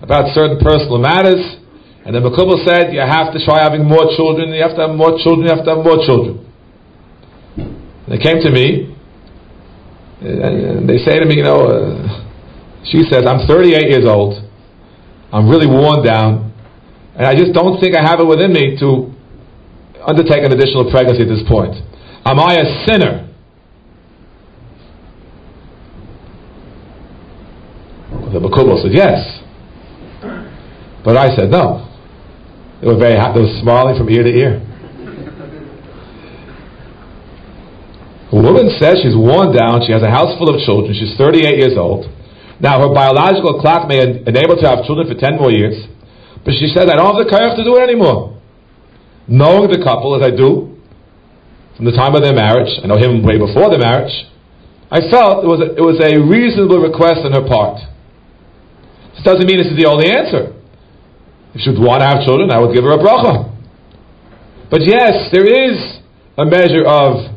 about 0.00 0.32
certain 0.32 0.56
personal 0.64 0.96
matters, 0.96 1.60
and 2.06 2.16
the 2.16 2.20
Makubal 2.20 2.64
said, 2.64 2.94
you 2.94 3.00
have 3.00 3.30
to 3.34 3.44
try 3.44 3.60
having 3.60 3.84
more 3.84 4.08
children, 4.16 4.54
you 4.54 4.62
have 4.62 4.74
to 4.76 4.88
have 4.88 4.96
more 4.96 5.20
children, 5.20 5.48
you 5.48 5.54
have 5.54 5.66
to 5.66 5.76
have 5.76 5.84
more 5.84 6.00
children. 6.00 6.40
And 7.58 8.08
they 8.08 8.16
came 8.16 8.40
to 8.40 8.50
me, 8.50 8.95
they 10.20 10.98
say 11.04 11.18
to 11.18 11.26
me, 11.26 11.36
you 11.36 11.44
know, 11.44 11.66
uh, 11.66 12.24
she 12.84 13.02
says, 13.10 13.24
I'm 13.26 13.46
38 13.46 13.90
years 13.90 14.04
old, 14.08 14.42
I'm 15.32 15.48
really 15.48 15.66
worn 15.66 16.04
down, 16.04 16.52
and 17.14 17.26
I 17.26 17.34
just 17.34 17.52
don't 17.52 17.80
think 17.80 17.96
I 17.96 18.02
have 18.02 18.20
it 18.20 18.26
within 18.26 18.52
me 18.52 18.76
to 18.80 19.12
undertake 20.06 20.44
an 20.44 20.52
additional 20.52 20.90
pregnancy 20.90 21.22
at 21.22 21.28
this 21.28 21.42
point. 21.48 21.74
Am 22.24 22.38
I 22.40 22.54
a 22.54 22.86
sinner? 22.86 23.22
The 28.32 28.40
Makubal 28.40 28.82
said, 28.82 28.92
yes. 28.92 29.42
But 31.04 31.16
I 31.16 31.34
said 31.36 31.50
no. 31.50 31.86
They 32.80 32.88
were 32.88 32.98
very 32.98 33.16
happy. 33.16 33.38
They 33.38 33.40
were 33.46 33.60
smiling 33.62 33.96
from 33.96 34.10
ear 34.10 34.22
to 34.24 34.28
ear. 34.28 34.62
A 38.32 38.35
woman 38.46 38.70
says 38.78 39.02
she's 39.02 39.18
worn 39.18 39.50
down. 39.50 39.82
She 39.82 39.90
has 39.90 40.06
a 40.06 40.10
house 40.10 40.38
full 40.38 40.46
of 40.46 40.62
children. 40.62 40.94
She's 40.94 41.18
38 41.18 41.58
years 41.58 41.74
old. 41.74 42.06
Now, 42.62 42.80
her 42.80 42.94
biological 42.94 43.60
clock 43.60 43.90
may 43.90 44.00
enable 44.00 44.56
her 44.56 44.62
to 44.62 44.68
have 44.70 44.80
children 44.86 45.10
for 45.10 45.18
10 45.18 45.36
more 45.36 45.50
years. 45.50 45.76
But 46.46 46.54
she 46.54 46.70
says, 46.70 46.86
I 46.86 46.96
don't 46.96 47.10
have 47.10 47.20
the 47.20 47.28
courage 47.28 47.58
to 47.58 47.64
do 47.66 47.76
it 47.76 47.82
anymore. 47.84 48.38
Knowing 49.28 49.68
the 49.68 49.82
couple 49.82 50.14
as 50.14 50.22
I 50.22 50.30
do, 50.30 50.78
from 51.76 51.84
the 51.84 51.92
time 51.92 52.14
of 52.14 52.22
their 52.22 52.32
marriage, 52.32 52.70
I 52.80 52.86
know 52.86 52.96
him 52.96 53.20
way 53.26 53.36
before 53.36 53.68
the 53.68 53.76
marriage, 53.76 54.14
I 54.88 55.04
felt 55.10 55.44
it 55.44 55.50
was 55.50 55.60
a, 55.60 55.68
it 55.74 55.84
was 55.84 55.98
a 55.98 56.16
reasonable 56.22 56.80
request 56.80 57.26
on 57.26 57.34
her 57.34 57.44
part. 57.44 57.82
This 59.12 59.24
doesn't 59.26 59.44
mean 59.44 59.58
this 59.58 59.68
is 59.68 59.76
the 59.76 59.90
only 59.90 60.08
answer. 60.08 60.54
If 61.52 61.60
she 61.66 61.74
would 61.74 61.82
want 61.82 62.00
to 62.00 62.08
have 62.08 62.24
children, 62.24 62.48
I 62.54 62.62
would 62.62 62.72
give 62.72 62.84
her 62.84 62.94
a 62.94 63.02
bracha. 63.02 63.52
But 64.70 64.86
yes, 64.86 65.28
there 65.34 65.44
is 65.44 66.00
a 66.38 66.46
measure 66.46 66.86
of 66.86 67.35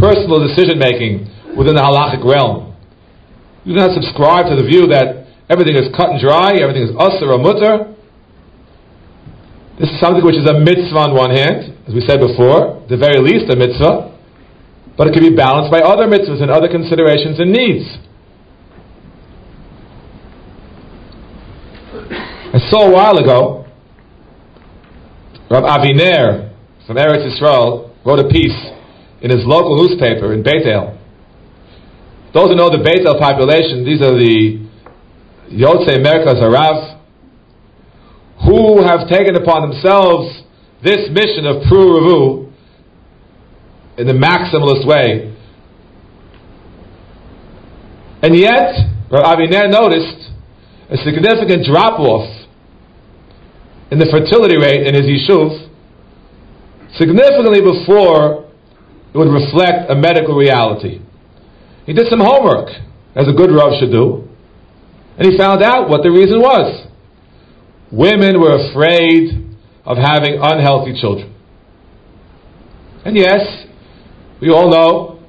personal 0.00 0.40
decision 0.40 0.80
making 0.80 1.28
within 1.54 1.76
the 1.76 1.84
halachic 1.84 2.24
realm. 2.24 2.72
You 3.64 3.76
do 3.76 3.80
not 3.84 3.92
subscribe 3.92 4.48
to 4.48 4.56
the 4.56 4.64
view 4.64 4.88
that 4.88 5.28
everything 5.52 5.76
is 5.76 5.92
cut 5.92 6.16
and 6.16 6.20
dry, 6.20 6.56
everything 6.56 6.88
is 6.88 6.92
assur 6.96 7.36
or 7.36 7.38
mutar. 7.38 7.92
This 9.78 9.92
is 9.92 10.00
something 10.00 10.24
which 10.24 10.36
is 10.36 10.48
a 10.48 10.56
mitzvah 10.56 11.12
on 11.12 11.14
one 11.14 11.30
hand, 11.30 11.76
as 11.86 11.92
we 11.92 12.00
said 12.00 12.20
before, 12.20 12.80
the 12.88 12.96
very 12.96 13.20
least 13.20 13.52
a 13.52 13.56
mitzvah, 13.56 14.16
but 14.96 15.06
it 15.06 15.12
can 15.12 15.22
be 15.22 15.36
balanced 15.36 15.70
by 15.70 15.80
other 15.80 16.08
mitzvahs 16.08 16.40
and 16.40 16.50
other 16.50 16.68
considerations 16.68 17.38
and 17.40 17.52
needs. 17.52 17.84
I 22.52 22.58
saw 22.68 22.88
a 22.88 22.92
while 22.92 23.16
ago, 23.16 23.66
Rav 25.50 25.64
Aviner 25.64 26.52
from 26.86 26.96
Eretz 26.96 27.24
Yisrael 27.24 27.90
wrote 28.04 28.18
a 28.20 28.28
piece 28.28 28.79
in 29.22 29.30
his 29.30 29.44
local 29.44 29.76
newspaper 29.76 30.32
in 30.32 30.42
Beit 30.42 30.66
El. 30.66 30.96
Those 32.32 32.50
who 32.50 32.56
know 32.56 32.70
the 32.70 32.82
Beit 32.82 33.06
El 33.06 33.18
population, 33.18 33.84
these 33.84 34.00
are 34.00 34.14
the 34.16 34.66
Yotzei 35.52 35.98
Merkaz 35.98 36.40
Harav, 36.40 37.00
who 38.46 38.82
have 38.82 39.08
taken 39.08 39.36
upon 39.36 39.68
themselves 39.68 40.42
this 40.82 41.10
mission 41.12 41.44
of 41.44 41.62
Pru 41.68 41.98
Ravu 41.98 42.52
in 43.98 44.06
the 44.06 44.14
maximalist 44.14 44.86
way. 44.86 45.36
And 48.22 48.36
yet, 48.36 48.72
Rav 49.10 49.38
Aviner 49.38 49.70
noticed 49.70 50.30
a 50.88 50.96
significant 50.98 51.64
drop 51.66 52.00
off 52.00 52.28
in 53.90 53.98
the 53.98 54.06
fertility 54.06 54.56
rate 54.56 54.86
in 54.86 54.94
his 54.94 55.04
yishuv 55.04 55.68
significantly 56.96 57.60
before 57.60 58.49
it 59.12 59.18
would 59.18 59.28
reflect 59.28 59.90
a 59.90 59.94
medical 59.94 60.36
reality. 60.36 61.00
He 61.86 61.92
did 61.92 62.06
some 62.08 62.20
homework, 62.20 62.70
as 63.16 63.26
a 63.26 63.32
good 63.32 63.50
Rav 63.50 63.78
should 63.80 63.90
do, 63.90 64.28
and 65.18 65.30
he 65.30 65.36
found 65.36 65.62
out 65.62 65.88
what 65.88 66.02
the 66.02 66.10
reason 66.10 66.40
was. 66.40 66.86
Women 67.90 68.40
were 68.40 68.54
afraid 68.70 69.50
of 69.84 69.98
having 69.98 70.38
unhealthy 70.40 70.94
children. 71.00 71.34
And 73.04 73.16
yes, 73.16 73.66
we 74.40 74.50
all 74.50 74.70
know 74.70 75.20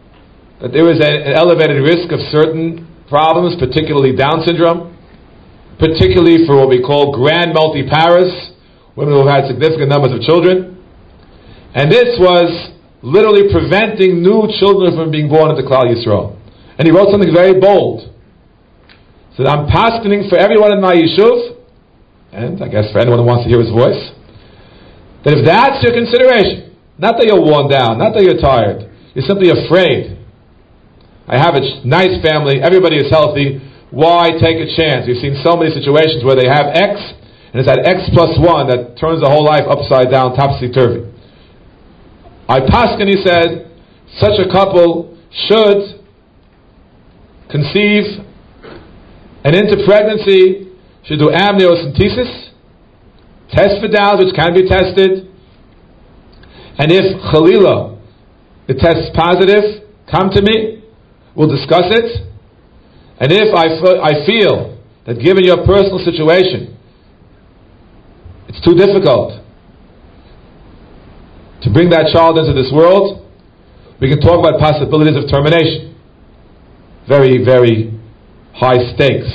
that 0.62 0.72
there 0.72 0.89
is 0.91 1.00
an 1.02 1.34
elevated 1.34 1.82
risk 1.82 2.12
of 2.13 2.20
certain 2.32 2.88
problems, 3.10 3.56
particularly 3.60 4.15
Down 4.15 4.44
syndrome, 4.46 4.96
particularly 5.80 6.46
for 6.46 6.56
what 6.56 6.70
we 6.70 6.82
call 6.82 7.12
grand 7.12 7.56
multiparas, 7.56 8.54
women 8.96 9.15
who 9.15 9.26
have 9.26 9.44
had 9.44 9.48
significant 9.48 9.89
numbers 9.89 10.13
of 10.13 10.22
children. 10.22 10.78
And 11.74 11.91
this 11.91 12.20
was 12.20 12.71
literally 13.04 13.50
preventing 13.52 14.22
new 14.22 14.48
children 14.62 14.96
from 14.96 15.12
being 15.12 15.30
born 15.30 15.50
into 15.52 15.66
Klal 15.66 15.90
Yisrael. 15.90 16.38
And 16.78 16.88
he 16.88 16.94
wrote 16.94 17.10
something 17.10 17.34
very 17.34 17.60
bold. 17.60 18.10
He 19.32 19.34
said, 19.38 19.48
I'm 19.48 19.68
paskening 19.68 20.30
for 20.30 20.38
everyone 20.38 20.74
in 20.74 20.82
my 20.82 20.96
yishuv, 20.96 21.58
and 22.32 22.64
I 22.64 22.68
guess 22.70 22.92
for 22.92 23.00
anyone 23.00 23.20
who 23.20 23.26
wants 23.26 23.44
to 23.46 23.50
hear 23.50 23.60
his 23.60 23.72
voice, 23.72 24.12
that 25.26 25.38
if 25.38 25.46
that's 25.46 25.84
your 25.84 25.94
consideration, 25.94 26.76
not 26.98 27.18
that 27.18 27.26
you're 27.26 27.42
worn 27.42 27.70
down, 27.70 27.98
not 27.98 28.14
that 28.14 28.24
you're 28.24 28.42
tired, 28.42 28.90
you're 29.14 29.26
simply 29.26 29.50
afraid. 29.50 30.18
I 31.28 31.38
have 31.38 31.56
a 31.56 31.64
nice 31.88 32.22
family, 32.22 32.62
everybody 32.62 32.98
is 32.98 33.10
healthy, 33.10 33.62
why 33.92 34.32
take 34.40 34.58
a 34.60 34.70
chance? 34.72 35.08
We've 35.08 35.20
seen 35.20 35.40
so 35.44 35.60
many 35.60 35.72
situations 35.72 36.24
where 36.24 36.36
they 36.36 36.48
have 36.48 36.72
X 36.72 37.20
and 37.52 37.60
it's 37.60 37.68
that 37.68 37.84
X 37.84 38.08
plus 38.16 38.40
one 38.40 38.72
that 38.72 38.96
turns 38.96 39.20
the 39.20 39.28
whole 39.28 39.44
life 39.44 39.68
upside 39.68 40.08
down, 40.08 40.40
topsy 40.40 40.72
turvy. 40.72 41.04
I 42.52 42.60
Paskin, 42.60 43.08
said, 43.24 43.72
such 44.20 44.36
a 44.36 44.52
couple 44.52 45.18
should 45.32 46.04
conceive 47.50 48.20
and 49.46 49.56
into 49.56 49.86
pregnancy 49.88 50.68
should 51.06 51.20
do 51.20 51.32
amniocentesis, 51.32 52.52
test 53.52 53.80
for 53.80 53.88
downs, 53.88 54.20
which 54.20 54.36
can 54.36 54.54
be 54.54 54.68
tested, 54.68 55.32
and 56.78 56.92
if 56.92 57.24
Khalila, 57.32 57.98
it 58.68 58.80
tests 58.80 59.16
positive, 59.16 59.88
come 60.12 60.30
to 60.32 60.42
me, 60.42 60.84
we'll 61.38 61.48
discuss 61.48 61.86
it. 61.88 62.28
And 63.22 63.32
if 63.32 63.56
I, 63.56 64.12
I 64.12 64.26
feel 64.26 64.78
that 65.06 65.24
given 65.24 65.46
your 65.46 65.66
personal 65.66 66.00
situation, 66.04 66.78
it's 68.50 68.60
too 68.60 68.76
difficult 68.76 69.40
to 71.62 71.69
bring 71.69 71.89
that 71.89 72.10
child 72.13 72.38
into 72.38 72.54
this 72.54 72.71
world. 72.74 73.26
We 74.02 74.10
can 74.10 74.19
talk 74.19 74.39
about 74.39 74.60
possibilities 74.60 75.15
of 75.15 75.30
termination. 75.30 75.93
Very, 77.08 77.43
very 77.43 77.93
high 78.54 78.82
stakes. 78.93 79.30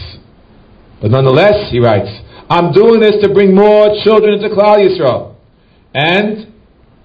But 1.00 1.10
nonetheless, 1.10 1.70
he 1.70 1.78
writes, 1.78 2.10
I'm 2.48 2.72
doing 2.72 3.00
this 3.00 3.18
to 3.22 3.32
bring 3.32 3.54
more 3.54 3.94
children 4.02 4.34
into 4.34 4.48
Klal 4.50 4.78
Yisrael. 4.78 5.34
And 5.94 6.52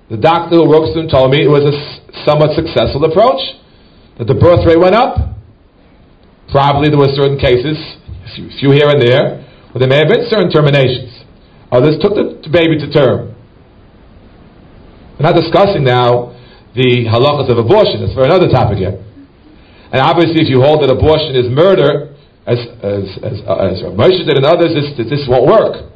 the 0.09 0.17
doctor 0.17 0.57
who 0.57 0.69
works 0.69 0.93
with 0.93 1.05
him 1.05 1.09
told 1.09 1.31
me 1.31 1.43
it 1.45 1.49
was 1.49 1.65
a 1.65 1.75
somewhat 2.25 2.53
successful 2.55 3.03
approach, 3.05 3.39
that 4.17 4.27
the 4.27 4.35
birth 4.35 4.65
rate 4.67 4.79
went 4.79 4.95
up. 4.95 5.37
Probably 6.51 6.89
there 6.89 6.99
were 6.99 7.13
certain 7.15 7.39
cases, 7.39 7.79
a 8.27 8.59
few 8.59 8.71
here 8.71 8.89
and 8.89 9.01
there, 9.01 9.47
But 9.71 9.79
there 9.79 9.87
may 9.87 10.03
have 10.03 10.09
been 10.09 10.27
certain 10.29 10.51
terminations. 10.51 11.23
Others 11.71 12.03
took 12.03 12.13
the 12.15 12.49
baby 12.51 12.75
to 12.79 12.91
term. 12.91 13.35
We're 15.21 15.29
not 15.29 15.37
discussing 15.37 15.85
now 15.85 16.33
the 16.73 17.05
halachas 17.05 17.45
of 17.53 17.61
abortion. 17.61 18.01
It's 18.01 18.17
for 18.17 18.25
another 18.25 18.49
topic 18.49 18.81
here. 18.81 18.97
And 19.93 20.01
obviously, 20.01 20.41
if 20.41 20.49
you 20.49 20.65
hold 20.65 20.81
that 20.81 20.89
abortion 20.89 21.37
is 21.37 21.45
murder, 21.45 22.17
as 22.49 22.57
as 22.81 23.05
as, 23.21 23.37
uh, 23.45 23.69
as 23.69 23.85
Moshe 23.93 24.25
did 24.25 24.41
and 24.41 24.49
others, 24.49 24.73
this, 24.73 24.97
this 24.97 25.21
won't 25.29 25.45
work. 25.45 25.93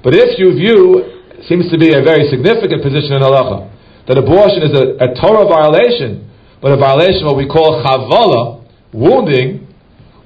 But 0.00 0.16
if 0.16 0.40
you 0.40 0.56
view, 0.56 1.20
seems 1.44 1.68
to 1.68 1.76
be 1.76 1.92
a 1.92 2.00
very 2.00 2.32
significant 2.32 2.80
position 2.80 3.12
in 3.12 3.20
halacha, 3.20 3.68
that 4.08 4.16
abortion 4.16 4.64
is 4.64 4.72
a, 4.72 5.04
a 5.04 5.12
Torah 5.20 5.44
violation, 5.44 6.24
but 6.64 6.72
a 6.72 6.80
violation 6.80 7.28
of 7.28 7.36
what 7.36 7.44
we 7.44 7.44
call 7.44 7.84
chavala, 7.84 8.64
wounding, 8.96 9.68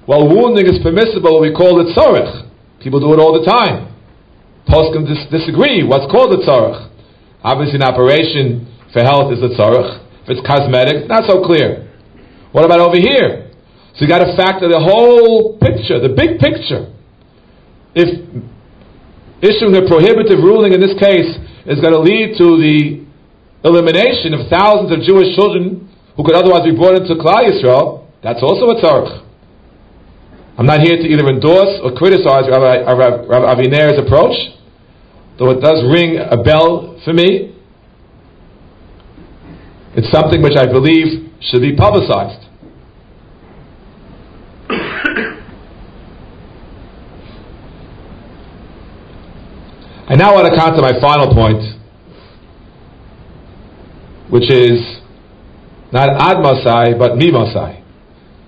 while 0.07 0.31
wounding 0.31 0.71
is 0.71 0.79
permissible, 0.87 1.43
we 1.43 1.51
call 1.51 1.83
it 1.83 1.91
tzorech. 1.99 2.47
People 2.79 3.03
do 3.03 3.11
it 3.11 3.19
all 3.19 3.35
the 3.35 3.43
time. 3.43 3.91
Poskim 4.71 5.03
dis- 5.03 5.27
disagree. 5.35 5.83
What's 5.83 6.07
called 6.07 6.31
a 6.31 6.47
tzorech? 6.47 6.90
Obviously, 7.43 7.77
an 7.81 7.89
operation 7.89 8.69
for 8.93 9.01
health 9.01 9.33
is 9.33 9.41
a 9.41 9.49
tzorech. 9.57 10.05
If 10.25 10.37
it's 10.37 10.45
cosmetic, 10.47 11.09
not 11.09 11.25
so 11.29 11.41
clear. 11.45 11.89
What 12.53 12.65
about 12.65 12.81
over 12.81 12.99
here? 12.99 13.51
So 13.97 14.05
you 14.05 14.09
got 14.09 14.21
to 14.21 14.37
factor 14.37 14.69
the 14.69 14.79
whole 14.79 15.57
picture, 15.59 15.99
the 15.99 16.13
big 16.13 16.39
picture. 16.39 16.93
If 17.95 18.09
issuing 19.41 19.75
a 19.75 19.89
prohibitive 19.89 20.45
ruling 20.45 20.77
in 20.77 20.81
this 20.81 20.95
case 21.01 21.33
is 21.65 21.81
going 21.81 21.97
to 21.97 22.03
lead 22.05 22.37
to 22.37 22.61
the 22.61 23.03
elimination 23.65 24.37
of 24.37 24.49
thousands 24.49 24.93
of 24.93 25.01
Jewish 25.01 25.35
children 25.35 25.89
who 26.17 26.23
could 26.25 26.37
otherwise 26.37 26.69
be 26.69 26.77
brought 26.77 27.01
into 27.01 27.17
Klal 27.17 27.49
Yisrael, 27.49 28.05
that's 28.23 28.45
also 28.45 28.69
a 28.69 28.77
tzarech. 28.77 29.25
I'm 30.59 30.67
not 30.67 30.81
here 30.85 30.97
to 30.97 31.07
either 31.09 31.25
endorse 31.25 31.81
or 31.81 31.97
criticize 31.97 32.45
Rabbi, 32.45 32.85
Rabbi 32.85 33.49
Aviner's 33.49 33.97
approach, 33.97 34.37
though 35.41 35.51
it 35.51 35.61
does 35.63 35.83
ring 35.91 36.19
a 36.19 36.37
bell 36.37 37.01
for 37.03 37.15
me. 37.15 37.57
It's 39.97 40.13
something 40.13 40.43
which 40.43 40.57
I 40.57 40.67
believe 40.67 41.33
should 41.41 41.63
be 41.63 41.75
publicized. 41.75 42.47
I 50.09 50.15
now 50.17 50.35
want 50.35 50.47
to 50.53 50.55
come 50.55 50.75
to 50.75 50.83
my 50.83 51.01
final 51.01 51.33
point, 51.35 51.63
which 54.31 54.51
is 54.51 55.01
not 55.91 56.11
ad 56.21 56.43
masai, 56.43 56.99
but 56.99 57.17
mi 57.17 57.31
masai. 57.33 57.83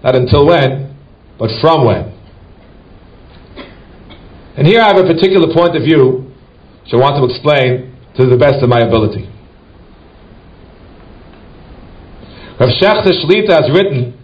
Not 0.05 0.15
until 0.15 0.47
when, 0.47 0.95
but 1.39 1.49
from 1.63 1.87
when. 1.87 2.13
And 4.59 4.67
here 4.67 4.83
I 4.83 4.89
have 4.89 4.99
a 4.99 5.07
particular 5.07 5.55
point 5.55 5.75
of 5.75 5.83
view, 5.85 6.22
which 6.83 6.95
I 6.95 6.97
want 6.97 7.17
to 7.17 7.25
explain 7.31 7.95
to 8.17 8.27
the 8.27 8.37
best 8.37 8.63
of 8.63 8.69
my 8.69 8.81
ability. 8.81 9.29
Rav 12.61 12.69
Schachter 12.79 13.11
Shlita 13.25 13.51
has 13.59 13.71
written, 13.73 14.19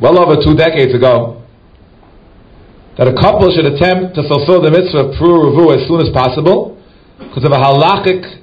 well 0.00 0.18
over 0.18 0.40
two 0.42 0.56
decades 0.56 0.94
ago, 0.94 1.42
that 2.98 3.08
a 3.08 3.14
couple 3.14 3.52
should 3.54 3.66
attempt 3.66 4.16
to 4.16 4.26
fulfill 4.26 4.62
the 4.62 4.70
mitzvah 4.70 5.12
of 5.12 5.14
Pru 5.20 5.74
as 5.76 5.86
soon 5.86 6.00
as 6.00 6.08
possible 6.14 6.80
because 7.18 7.44
of 7.44 7.52
a 7.52 7.60
halachic 7.60 8.42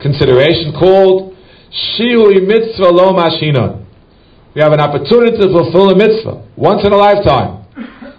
consideration 0.00 0.72
called 0.78 1.34
Shihui 1.72 2.46
Mitzvah 2.46 2.92
Lo 2.92 3.16
Mashhinan. 3.16 3.84
We 4.54 4.60
have 4.60 4.72
an 4.72 4.80
opportunity 4.80 5.38
to 5.38 5.48
fulfill 5.48 5.90
a 5.90 5.96
mitzvah 5.96 6.46
once 6.56 6.86
in 6.86 6.92
a 6.92 6.96
lifetime. 6.96 7.66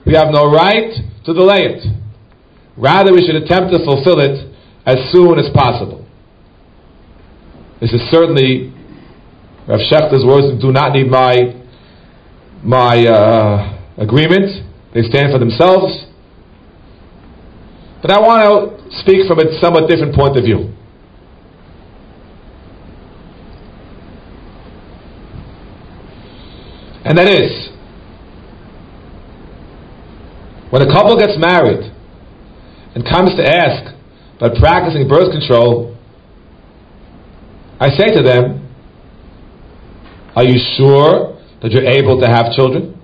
We 0.05 0.13
have 0.15 0.27
no 0.31 0.51
right 0.51 0.91
to 1.25 1.33
delay 1.33 1.61
it. 1.63 2.04
Rather, 2.77 3.13
we 3.13 3.25
should 3.25 3.35
attempt 3.35 3.71
to 3.71 3.79
fulfill 3.85 4.19
it 4.19 4.51
as 4.85 4.97
soon 5.11 5.39
as 5.39 5.49
possible. 5.53 6.05
This 7.79 7.93
is 7.93 8.01
certainly 8.11 8.73
Rav 9.67 9.79
Schachter's 9.89 10.23
words 10.25 10.61
do 10.61 10.71
not 10.71 10.93
need 10.93 11.07
my 11.07 11.61
my 12.63 13.05
uh, 13.05 13.79
agreement. 13.97 14.65
They 14.93 15.01
stand 15.03 15.31
for 15.31 15.39
themselves. 15.39 16.05
But 18.01 18.11
I 18.11 18.19
want 18.19 18.91
to 18.91 18.99
speak 18.99 19.27
from 19.27 19.39
a 19.39 19.59
somewhat 19.59 19.89
different 19.89 20.13
point 20.13 20.38
of 20.38 20.43
view. 20.43 20.71
And 27.03 27.17
that 27.17 27.27
is, 27.27 27.69
when 30.71 30.81
a 30.81 30.91
couple 30.91 31.17
gets 31.17 31.33
married 31.38 31.94
and 32.95 33.03
comes 33.03 33.36
to 33.36 33.43
ask 33.43 33.93
about 34.38 34.55
practicing 34.58 35.08
birth 35.08 35.31
control, 35.31 35.95
I 37.79 37.89
say 37.89 38.08
to 38.15 38.23
them, 38.23 38.67
Are 40.36 40.43
you 40.43 40.58
sure 40.77 41.38
that 41.62 41.71
you're 41.71 41.86
able 41.86 42.19
to 42.21 42.27
have 42.27 42.53
children? 42.53 42.95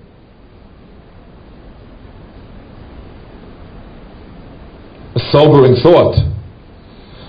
a 5.14 5.20
sobering 5.30 5.76
thought. 5.82 6.16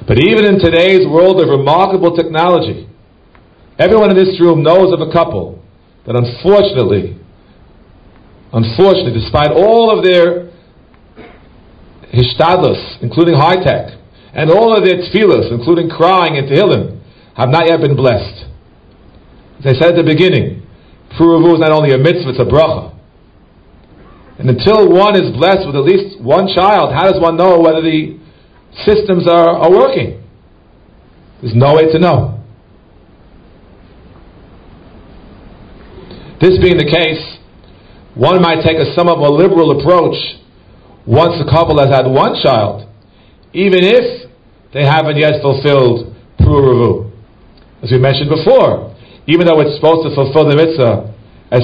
But 0.07 0.19
even 0.19 0.45
in 0.45 0.59
today's 0.59 1.07
world 1.07 1.41
of 1.41 1.49
remarkable 1.49 2.15
technology, 2.15 2.87
everyone 3.79 4.09
in 4.09 4.15
this 4.15 4.39
room 4.39 4.63
knows 4.63 4.93
of 4.93 5.01
a 5.01 5.11
couple 5.11 5.61
that 6.05 6.15
unfortunately, 6.15 7.19
unfortunately, 8.51 9.19
despite 9.19 9.51
all 9.51 9.91
of 9.91 10.03
their 10.03 10.51
hishtadlus, 12.13 13.01
including 13.01 13.35
high 13.35 13.57
tech, 13.57 13.97
and 14.33 14.49
all 14.49 14.75
of 14.75 14.85
their 14.85 14.97
tefillas, 14.97 15.51
including 15.51 15.89
crying 15.89 16.37
and 16.37 16.47
tehillim, 16.47 17.01
have 17.35 17.49
not 17.49 17.67
yet 17.67 17.81
been 17.81 17.95
blessed. 17.95 18.45
As 19.59 19.73
I 19.73 19.79
said 19.79 19.97
at 19.97 20.05
the 20.05 20.07
beginning, 20.07 20.61
Pru 21.17 21.33
Ravu 21.33 21.55
is 21.55 21.59
not 21.59 21.71
only 21.71 21.93
a 21.93 21.97
mitzvah, 21.97 22.29
it's 22.29 22.39
a 22.39 22.45
bracha. 22.45 22.93
And 24.39 24.49
until 24.49 24.89
one 24.89 25.15
is 25.15 25.29
blessed 25.31 25.65
with 25.65 25.75
at 25.75 25.85
least 25.85 26.21
one 26.21 26.47
child, 26.53 26.93
how 26.93 27.09
does 27.09 27.21
one 27.21 27.37
know 27.37 27.59
whether 27.59 27.81
the 27.81 28.17
systems 28.85 29.27
are, 29.27 29.57
are 29.57 29.71
working? 29.71 30.23
There's 31.41 31.55
no 31.55 31.75
way 31.75 31.91
to 31.91 31.99
know. 31.99 32.39
This 36.41 36.57
being 36.61 36.77
the 36.77 36.89
case, 36.89 37.37
one 38.15 38.41
might 38.41 38.63
take 38.65 38.77
a 38.77 38.93
somewhat 38.95 39.17
more 39.17 39.29
liberal 39.29 39.79
approach 39.79 40.15
once 41.05 41.35
a 41.39 41.47
couple 41.49 41.79
has 41.79 41.89
had 41.89 42.07
one 42.07 42.35
child, 42.41 42.87
even 43.53 43.83
if 43.83 44.29
they 44.73 44.83
haven't 44.83 45.17
yet 45.17 45.41
fulfilled 45.41 46.15
Pru 46.39 46.57
Ravu. 46.63 47.11
As 47.83 47.91
we 47.91 47.99
mentioned 47.99 48.29
before, 48.29 48.95
even 49.27 49.47
though 49.47 49.59
it's 49.61 49.75
supposed 49.75 50.07
to 50.07 50.15
fulfill 50.15 50.47
the 50.49 50.55
mitzvah 50.55 51.13
as, 51.51 51.63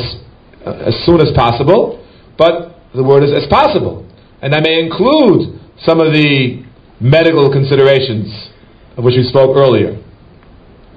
as 0.65 0.95
soon 1.06 1.19
as 1.19 1.32
possible, 1.36 2.04
but 2.38 2.75
the 2.93 3.04
word 3.04 3.23
is 3.23 3.32
as 3.32 3.47
possible. 3.49 4.06
And 4.41 4.54
that 4.54 4.63
may 4.63 4.80
include 4.80 5.60
some 5.80 5.99
of 5.99 6.13
the 6.13 6.63
medical 6.99 7.52
considerations 7.52 8.52
of 8.97 9.04
which 9.04 9.15
we 9.15 9.23
spoke 9.23 9.56
earlier. 9.56 9.95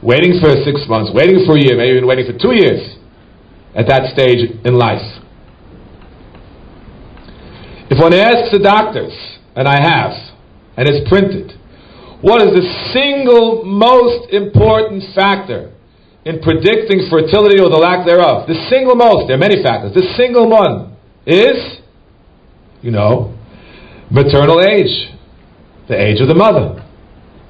Waiting 0.03 0.43
for 0.43 0.51
six 0.67 0.83
months, 0.91 1.11
waiting 1.15 1.47
for 1.47 1.57
a 1.57 1.63
year, 1.63 1.79
maybe 1.79 1.95
even 1.95 2.07
waiting 2.07 2.27
for 2.27 2.35
two 2.35 2.55
years 2.55 2.99
at 3.75 3.87
that 3.87 4.11
stage 4.11 4.51
in 4.67 4.75
life. 4.75 5.22
If 7.93 8.01
one 8.01 8.15
asks 8.15 8.49
the 8.51 8.59
doctors, 8.59 9.13
and 9.55 9.69
I 9.69 9.77
have, 9.77 10.17
and 10.79 10.89
it's 10.89 11.07
printed, 11.13 11.53
what 12.23 12.41
is 12.41 12.57
the 12.57 12.65
single 12.97 13.67
most 13.67 14.33
important 14.33 15.05
factor 15.15 15.77
in 16.25 16.41
predicting 16.41 17.05
fertility 17.11 17.61
or 17.61 17.69
the 17.69 17.77
lack 17.77 18.07
thereof? 18.07 18.49
The 18.49 18.57
single 18.73 18.95
most, 18.97 19.29
there 19.29 19.37
are 19.37 19.45
many 19.45 19.63
factors, 19.63 19.93
the 19.93 20.09
single 20.17 20.49
one 20.49 20.97
is, 21.27 21.85
you 22.81 22.93
know, 22.93 23.37
maternal 24.11 24.65
age, 24.65 25.13
the 25.87 26.01
age 26.01 26.23
of 26.23 26.29
the 26.29 26.35
mother. 26.35 26.81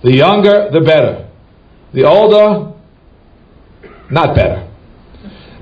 The 0.02 0.10
younger, 0.10 0.70
the 0.72 0.80
better. 0.80 1.30
The 1.94 2.02
older, 2.02 2.74
not 4.10 4.34
better. 4.34 4.68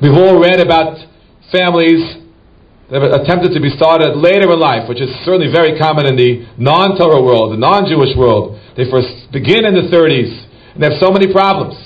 We've 0.01 0.17
all 0.17 0.41
read 0.41 0.59
about 0.59 0.97
families 1.53 2.20
that 2.91 2.99
have 2.99 3.23
attempted 3.23 3.55
to 3.55 3.63
be 3.63 3.71
started 3.71 4.19
later 4.19 4.51
in 4.51 4.59
life, 4.59 4.89
which 4.91 5.01
is 5.01 5.09
certainly 5.23 5.47
very 5.47 5.79
common 5.79 6.11
in 6.11 6.19
the 6.19 6.43
non 6.59 6.99
Torah 6.99 7.23
world, 7.23 7.55
the 7.55 7.61
non 7.63 7.87
Jewish 7.87 8.19
world. 8.19 8.59
They 8.77 8.91
first 8.91 9.31
begin 9.31 9.63
in 9.63 9.79
the 9.79 9.87
30s 9.87 10.75
and 10.75 10.83
they 10.83 10.91
have 10.91 10.99
so 10.99 11.15
many 11.15 11.31
problems. 11.31 11.79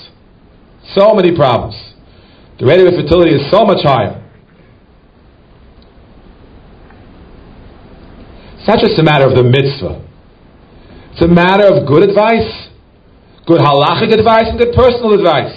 So 0.97 1.13
many 1.13 1.35
problems. 1.35 1.77
The 2.57 2.65
rate 2.65 2.81
of 2.81 2.87
infertility 2.89 3.37
is 3.37 3.51
so 3.51 3.65
much 3.65 3.85
higher. 3.85 4.21
It's 8.57 8.67
not 8.67 8.79
just 8.79 8.97
a 8.97 9.03
matter 9.03 9.29
of 9.29 9.37
the 9.37 9.43
mitzvah. 9.43 10.01
It's 11.13 11.21
a 11.21 11.27
matter 11.27 11.69
of 11.69 11.85
good 11.85 12.01
advice, 12.01 12.69
good 13.45 13.61
halachic 13.61 14.09
advice, 14.09 14.49
and 14.49 14.57
good 14.57 14.73
personal 14.73 15.13
advice. 15.13 15.53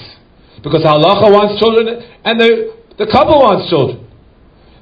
Because 0.62 0.84
halacha 0.84 1.32
wants 1.32 1.56
children, 1.58 2.04
and 2.24 2.40
the, 2.40 2.74
the 2.98 3.08
couple 3.10 3.40
wants 3.40 3.70
children. 3.70 4.07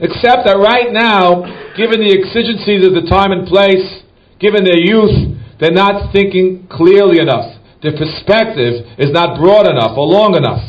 Except 0.00 0.44
that 0.46 0.56
right 0.56 0.92
now, 0.92 1.44
given 1.76 2.00
the 2.00 2.12
exigencies 2.12 2.84
of 2.86 2.92
the 2.94 3.08
time 3.08 3.32
and 3.32 3.46
place, 3.46 4.02
given 4.40 4.64
their 4.64 4.78
youth, 4.78 5.36
they're 5.58 5.72
not 5.72 6.12
thinking 6.12 6.68
clearly 6.70 7.18
enough. 7.18 7.56
Their 7.82 7.92
perspective 7.92 8.84
is 8.98 9.10
not 9.10 9.38
broad 9.38 9.66
enough 9.68 9.96
or 9.96 10.06
long 10.06 10.36
enough. 10.36 10.60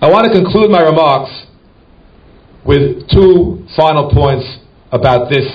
I 0.00 0.10
want 0.10 0.26
to 0.26 0.32
conclude 0.32 0.70
my 0.70 0.82
remarks 0.82 1.46
with 2.64 3.08
two 3.10 3.66
final 3.76 4.10
points 4.12 4.58
about 4.92 5.30
this 5.30 5.46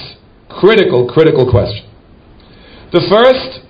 critical, 0.49 1.07
critical 1.07 1.49
question. 1.49 1.87
The 2.91 3.01
first, 3.07 3.65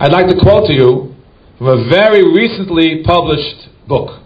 I'd 0.00 0.12
like 0.12 0.26
to 0.28 0.36
quote 0.40 0.66
to 0.66 0.72
you 0.72 1.14
from 1.58 1.66
a 1.68 1.88
very 1.88 2.22
recently 2.34 3.02
published 3.04 3.68
book. 3.86 4.22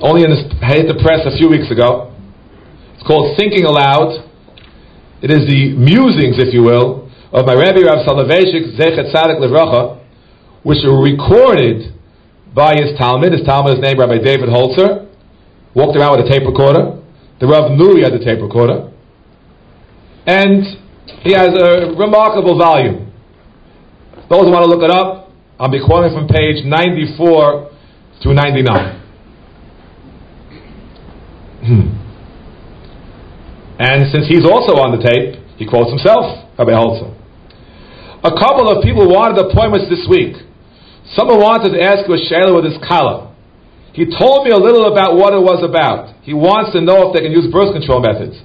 Only 0.00 0.24
in 0.24 0.30
this, 0.30 0.42
hit 0.66 0.90
the 0.90 0.98
press 0.98 1.22
a 1.22 1.36
few 1.38 1.48
weeks 1.48 1.70
ago. 1.70 2.10
It's 2.94 3.06
called 3.06 3.38
Thinking 3.38 3.62
Aloud. 3.62 4.26
It 5.22 5.30
is 5.30 5.46
the 5.46 5.70
musings, 5.78 6.42
if 6.42 6.52
you 6.52 6.62
will, 6.66 7.06
of 7.30 7.46
my 7.46 7.54
Rebbe 7.54 7.78
Rav 7.86 8.02
Soloveitchik 8.02 8.74
Zecher 8.74 9.06
Tzadik 9.14 9.38
Livracha, 9.38 10.02
which 10.64 10.82
were 10.82 10.98
recorded 10.98 11.94
by 12.54 12.74
his 12.74 12.98
talmid. 12.98 13.32
His 13.32 13.46
talmid 13.46 13.78
is 13.78 13.80
named 13.80 13.98
Rabbi 13.98 14.18
David 14.18 14.50
Holzer. 14.50 15.06
Walked 15.74 15.96
around 15.96 16.18
with 16.18 16.26
a 16.26 16.30
tape 16.30 16.46
recorder. 16.46 16.98
The 17.38 17.46
Rav 17.46 17.70
knew 17.70 17.96
he 17.96 18.02
had 18.02 18.12
the 18.12 18.22
tape 18.22 18.42
recorder. 18.42 18.90
And 20.26 20.64
he 21.22 21.32
has 21.32 21.54
a 21.54 21.94
remarkable 21.94 22.58
volume. 22.58 23.12
Those 24.28 24.42
who 24.42 24.50
want 24.50 24.64
to 24.64 24.70
look 24.70 24.82
it 24.82 24.90
up, 24.90 25.30
I'll 25.58 25.70
be 25.70 25.84
quoting 25.84 26.10
from 26.16 26.26
page 26.26 26.64
94 26.64 27.70
through 28.22 28.34
99. 28.34 29.03
Hmm. 31.64 31.96
and 33.80 34.12
since 34.12 34.28
he's 34.28 34.44
also 34.44 34.76
on 34.76 34.92
the 34.92 35.00
tape, 35.00 35.40
he 35.56 35.64
quotes 35.64 35.88
himself, 35.88 36.44
Rabbi 36.60 36.76
Holzer. 36.76 37.08
A 38.20 38.32
couple 38.36 38.68
of 38.68 38.84
people 38.84 39.08
wanted 39.08 39.40
appointments 39.40 39.88
this 39.88 40.04
week. 40.08 40.36
Someone 41.16 41.40
wanted 41.40 41.72
to 41.72 41.80
ask 41.80 42.04
a 42.04 42.16
she'eila 42.16 42.52
with 42.56 42.64
his 42.68 42.76
kala. 42.84 43.32
He 43.92 44.04
told 44.04 44.44
me 44.44 44.50
a 44.50 44.60
little 44.60 44.92
about 44.92 45.16
what 45.16 45.32
it 45.32 45.40
was 45.40 45.64
about. 45.64 46.16
He 46.24 46.34
wants 46.34 46.72
to 46.72 46.80
know 46.80 47.08
if 47.08 47.14
they 47.14 47.20
can 47.20 47.32
use 47.32 47.52
birth 47.52 47.72
control 47.72 48.00
methods. 48.00 48.40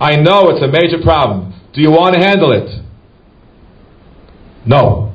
I 0.00 0.16
know 0.16 0.50
it's 0.50 0.62
a 0.62 0.70
major 0.70 1.02
problem. 1.02 1.54
Do 1.74 1.82
you 1.82 1.90
want 1.90 2.14
to 2.14 2.20
handle 2.24 2.50
it? 2.50 2.70
No. 4.64 5.14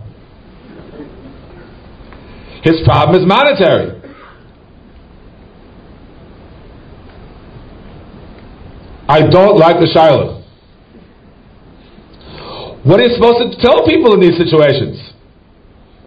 His 2.63 2.79
problem 2.85 3.19
is 3.19 3.27
monetary. 3.27 4.00
I 9.11 9.27
don't 9.27 9.57
like 9.59 9.75
the 9.83 9.91
she'eila. 9.91 10.39
What 12.87 12.99
are 12.99 13.03
you 13.03 13.13
supposed 13.13 13.43
to 13.43 13.59
tell 13.59 13.83
people 13.85 14.15
in 14.15 14.21
these 14.23 14.39
situations? 14.39 14.95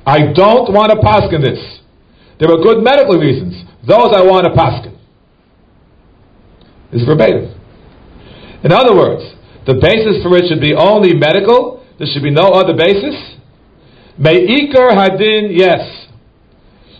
I 0.06 0.32
don't 0.32 0.72
want 0.72 0.88
to 0.90 0.96
paskin 1.04 1.44
this. 1.44 1.60
There 2.40 2.48
are 2.48 2.56
good 2.64 2.82
medical 2.82 3.20
reasons. 3.20 3.60
Those 3.86 4.08
I 4.16 4.24
want 4.24 4.48
to 4.48 4.52
paskin. 4.56 4.96
Is 6.96 7.04
verbatim. 7.04 7.52
In 8.64 8.72
other 8.72 8.96
words, 8.96 9.36
the 9.66 9.74
basis 9.76 10.24
for 10.24 10.36
it 10.40 10.48
should 10.48 10.60
be 10.60 10.72
only 10.72 11.12
medical. 11.14 11.84
There 11.98 12.08
should 12.10 12.22
be 12.22 12.32
no 12.32 12.56
other 12.56 12.72
basis. 12.72 13.36
Me'ikar 14.16 14.96
hadin, 14.96 15.52
yes. 15.52 16.08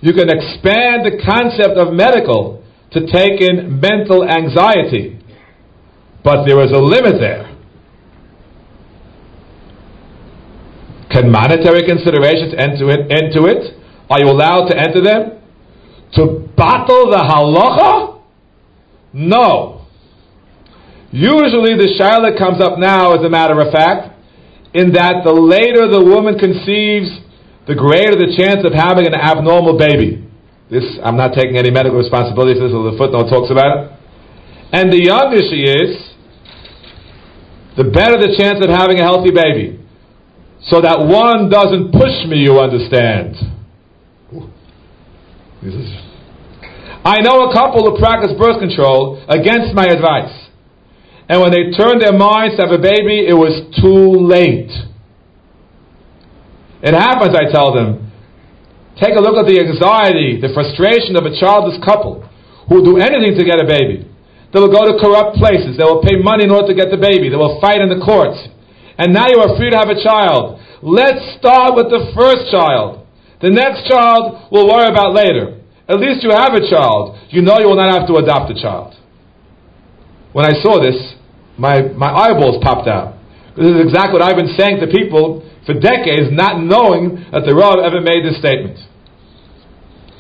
You 0.03 0.13
can 0.13 0.29
expand 0.29 1.09
the 1.09 1.17
concept 1.25 1.79
of 1.81 1.95
medical 1.95 2.63
to 2.93 3.07
take 3.07 3.41
in 3.41 3.81
mental 3.81 4.23
anxiety. 4.29 5.24
But 6.25 6.47
there 6.47 6.59
is 6.65 6.73
a 6.73 6.81
limit 6.81 7.21
there. 7.21 7.55
Can 11.11 11.31
monetary 11.31 11.87
considerations 11.87 12.55
enter, 12.59 12.91
it, 12.91 13.13
enter 13.13 13.47
it? 13.47 13.77
Are 14.11 14.19
you 14.19 14.27
allowed 14.27 14.67
to 14.69 14.77
enter 14.77 15.01
them? 15.01 15.39
To 16.15 16.49
battle 16.57 17.11
the 17.11 17.23
halacha? 17.23 18.21
No. 19.13 19.87
Usually 21.13 21.79
the 21.79 21.95
she'eila 21.95 22.37
comes 22.37 22.61
up 22.61 22.79
now, 22.79 23.15
as 23.15 23.23
a 23.23 23.31
matter 23.31 23.61
of 23.61 23.71
fact, 23.71 24.19
in 24.75 24.93
that 24.95 25.23
the 25.23 25.31
later 25.31 25.87
the 25.87 26.03
woman 26.03 26.39
conceives, 26.39 27.21
the 27.69 27.77
greater 27.77 28.19
the 28.19 28.35
chance 28.35 28.67
of 28.67 28.73
having 28.73 29.07
an 29.07 29.15
abnormal 29.15 29.79
baby. 29.79 30.27
This, 30.71 30.83
I'm 31.05 31.17
not 31.17 31.35
taking 31.35 31.57
any 31.57 31.71
medical 31.71 31.99
responsibility 31.99 32.59
for 32.59 32.67
this, 32.67 32.75
the 32.75 32.99
footnote 32.99 33.31
talks 33.31 33.53
about 33.53 33.71
it. 33.71 33.83
And 34.73 34.91
the 34.91 34.99
younger 34.99 35.39
she 35.47 35.63
is, 35.63 36.14
the 37.77 37.85
better 37.85 38.17
the 38.19 38.35
chance 38.39 38.63
of 38.63 38.71
having 38.71 39.01
a 39.01 39.03
healthy 39.03 39.31
baby. 39.31 39.81
So 40.71 40.81
that 40.81 40.97
one 40.99 41.51
doesn't 41.51 41.93
push 41.93 42.25
me, 42.25 42.41
you 42.41 42.59
understand. 42.59 43.37
I 47.05 47.21
know 47.21 47.51
a 47.51 47.53
couple 47.53 47.85
who 47.85 47.99
practice 47.99 48.33
birth 48.39 48.61
control 48.61 49.21
against 49.29 49.75
my 49.75 49.85
advice. 49.85 50.33
And 51.29 51.41
when 51.41 51.53
they 51.53 51.73
turned 51.77 52.01
their 52.01 52.17
minds 52.17 52.57
to 52.57 52.65
have 52.65 52.73
a 52.73 52.81
baby, 52.81 53.27
it 53.29 53.37
was 53.37 53.65
too 53.81 54.25
late. 54.25 54.73
It 56.85 56.93
happens, 56.93 57.35
I 57.37 57.51
tell 57.51 57.73
them. 57.73 58.13
Take 59.01 59.17
a 59.17 59.21
look 59.21 59.37
at 59.37 59.49
the 59.49 59.59
anxiety, 59.59 60.41
the 60.41 60.53
frustration 60.55 61.17
of 61.17 61.25
a 61.25 61.33
childless 61.35 61.81
couple 61.85 62.29
who 62.69 62.77
will 62.77 62.85
do 62.85 62.97
anything 63.01 63.37
to 63.37 63.45
get 63.45 63.61
a 63.61 63.67
baby. 63.67 64.09
They 64.55 64.63
will 64.63 64.71
go 64.71 64.87
to 64.87 64.95
corrupt 65.03 65.35
places. 65.35 65.75
They 65.75 65.83
will 65.83 65.99
pay 65.99 66.15
money 66.15 66.47
in 66.47 66.55
order 66.55 66.71
to 66.71 66.79
get 66.79 66.95
the 66.95 66.97
baby. 66.97 67.27
They 67.27 67.35
will 67.35 67.59
fight 67.59 67.83
in 67.83 67.91
the 67.91 67.99
courts. 67.99 68.39
And 68.95 69.11
now 69.11 69.27
you 69.27 69.43
are 69.43 69.59
free 69.59 69.75
to 69.75 69.77
have 69.77 69.91
a 69.91 69.99
child. 69.99 70.63
Let's 70.79 71.19
start 71.43 71.75
with 71.75 71.91
the 71.91 72.15
first 72.15 72.55
child. 72.55 73.03
The 73.43 73.51
next 73.51 73.91
child 73.91 74.47
we'll 74.55 74.71
worry 74.71 74.87
about 74.87 75.11
later. 75.11 75.59
At 75.91 75.99
least 75.99 76.23
you 76.23 76.31
have 76.31 76.55
a 76.55 76.63
child. 76.71 77.19
You 77.35 77.43
know 77.43 77.59
you 77.59 77.67
will 77.67 77.77
not 77.77 77.91
have 77.91 78.07
to 78.07 78.15
adopt 78.23 78.55
a 78.55 78.57
child. 78.57 78.95
When 80.31 80.47
I 80.47 80.55
saw 80.63 80.79
this, 80.79 81.19
my, 81.59 81.91
my 81.91 82.15
eyeballs 82.15 82.63
popped 82.63 82.87
out. 82.87 83.19
This 83.59 83.67
is 83.67 83.83
exactly 83.83 84.15
what 84.15 84.23
I've 84.23 84.39
been 84.39 84.55
saying 84.55 84.79
to 84.79 84.87
people 84.87 85.43
for 85.67 85.75
decades, 85.75 86.31
not 86.31 86.63
knowing 86.63 87.27
that 87.35 87.43
the 87.43 87.55
Rav 87.59 87.83
ever 87.83 87.99
made 87.99 88.23
this 88.23 88.39
statement. 88.39 88.79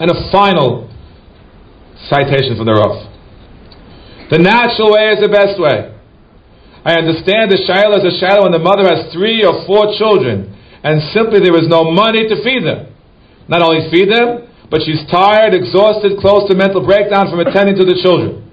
And 0.02 0.10
a 0.10 0.18
final 0.34 0.90
citation 2.10 2.58
from 2.58 2.66
the 2.66 2.74
Rav. 2.74 3.13
The 4.30 4.40
natural 4.40 4.92
way 4.92 5.12
is 5.12 5.20
the 5.20 5.28
best 5.28 5.60
way. 5.60 5.92
I 6.84 7.00
understand 7.00 7.48
the 7.48 7.60
she'eila 7.60 8.00
is 8.00 8.06
a 8.08 8.14
she'eila 8.20 8.44
when 8.44 8.52
the 8.52 8.60
mother 8.60 8.84
has 8.84 9.08
three 9.12 9.40
or 9.44 9.64
four 9.64 9.96
children, 9.96 10.52
and 10.84 11.00
simply 11.16 11.40
there 11.40 11.56
is 11.56 11.68
no 11.68 11.88
money 11.88 12.28
to 12.28 12.36
feed 12.44 12.64
them. 12.64 12.92
Not 13.48 13.64
only 13.64 13.88
feed 13.88 14.12
them, 14.12 14.48
but 14.68 14.84
she's 14.84 15.00
tired, 15.08 15.52
exhausted, 15.52 16.20
close 16.20 16.48
to 16.48 16.56
mental 16.56 16.84
breakdown 16.84 17.28
from 17.28 17.40
attending 17.40 17.76
to 17.80 17.84
the 17.84 17.96
children. 18.00 18.44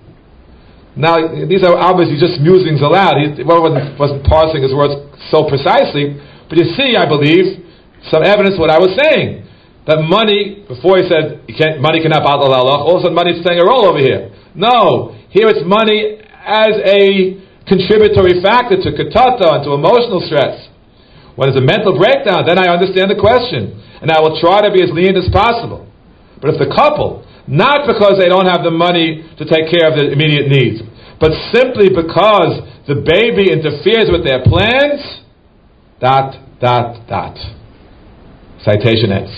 Now, 0.96 1.24
these 1.24 1.64
are 1.64 1.76
obviously 1.76 2.20
just 2.20 2.44
musings 2.44 2.84
aloud. 2.84 3.16
He 3.16 3.44
wasn't, 3.44 3.96
wasn't 3.96 4.28
parsing 4.28 4.64
his 4.64 4.76
words 4.76 4.96
so 5.32 5.48
precisely, 5.48 6.20
but 6.52 6.60
you 6.60 6.68
see, 6.76 7.00
I 7.00 7.08
believe, 7.08 7.64
some 8.12 8.28
evidence 8.28 8.60
what 8.60 8.72
I 8.72 8.80
was 8.80 8.92
saying. 9.00 9.48
That 9.88 10.04
money, 10.04 10.68
before 10.68 11.00
he 11.00 11.08
said 11.08 11.48
money 11.80 12.04
cannot 12.04 12.28
bottle 12.28 12.54
Allah, 12.54 12.84
all 12.84 13.00
of 13.00 13.02
a 13.02 13.10
sudden 13.10 13.16
money 13.16 13.40
is 13.40 13.42
playing 13.42 13.60
a 13.60 13.66
role 13.66 13.88
over 13.88 13.98
here. 13.98 14.30
No, 14.54 15.16
here 15.32 15.48
it's 15.48 15.64
money 15.64 16.20
as 16.44 16.76
a 16.84 17.40
contributory 17.64 18.44
factor 18.44 18.76
to 18.76 18.90
katata 18.92 19.48
and 19.56 19.64
to 19.64 19.72
emotional 19.72 20.20
stress. 20.28 20.68
When 21.40 21.48
there's 21.48 21.62
a 21.62 21.66
mental 21.66 21.96
breakdown, 21.96 22.44
then 22.44 22.60
I 22.60 22.68
understand 22.68 23.08
the 23.08 23.20
question. 23.20 23.80
And 24.04 24.12
I 24.12 24.20
will 24.20 24.36
try 24.44 24.60
to 24.68 24.72
be 24.74 24.84
as 24.84 24.92
lenient 24.92 25.16
as 25.16 25.32
possible. 25.32 25.88
But 26.44 26.52
if 26.52 26.58
the 26.60 26.68
couple, 26.68 27.24
not 27.48 27.88
because 27.88 28.20
they 28.20 28.28
don't 28.28 28.50
have 28.50 28.68
the 28.68 28.74
money 28.74 29.24
to 29.40 29.44
take 29.48 29.72
care 29.72 29.88
of 29.88 29.96
their 29.96 30.12
immediate 30.12 30.52
needs, 30.52 30.84
but 31.22 31.32
simply 31.54 31.88
because 31.88 32.60
the 32.90 33.00
baby 33.00 33.54
interferes 33.54 34.10
with 34.12 34.26
their 34.26 34.44
plans, 34.44 35.22
dot, 36.02 36.36
dot, 36.60 37.08
dot. 37.08 37.38
Citation 38.66 39.14
ends. 39.14 39.32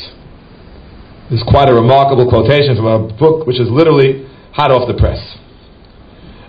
This 1.29 1.43
is 1.43 1.45
quite 1.47 1.69
a 1.69 1.75
remarkable 1.75 2.27
quotation 2.27 2.75
from 2.75 2.87
a 2.87 2.99
book 3.13 3.45
which 3.45 3.59
is 3.59 3.69
literally 3.69 4.25
hot 4.55 4.71
off 4.71 4.87
the 4.87 4.95
press. 4.95 5.19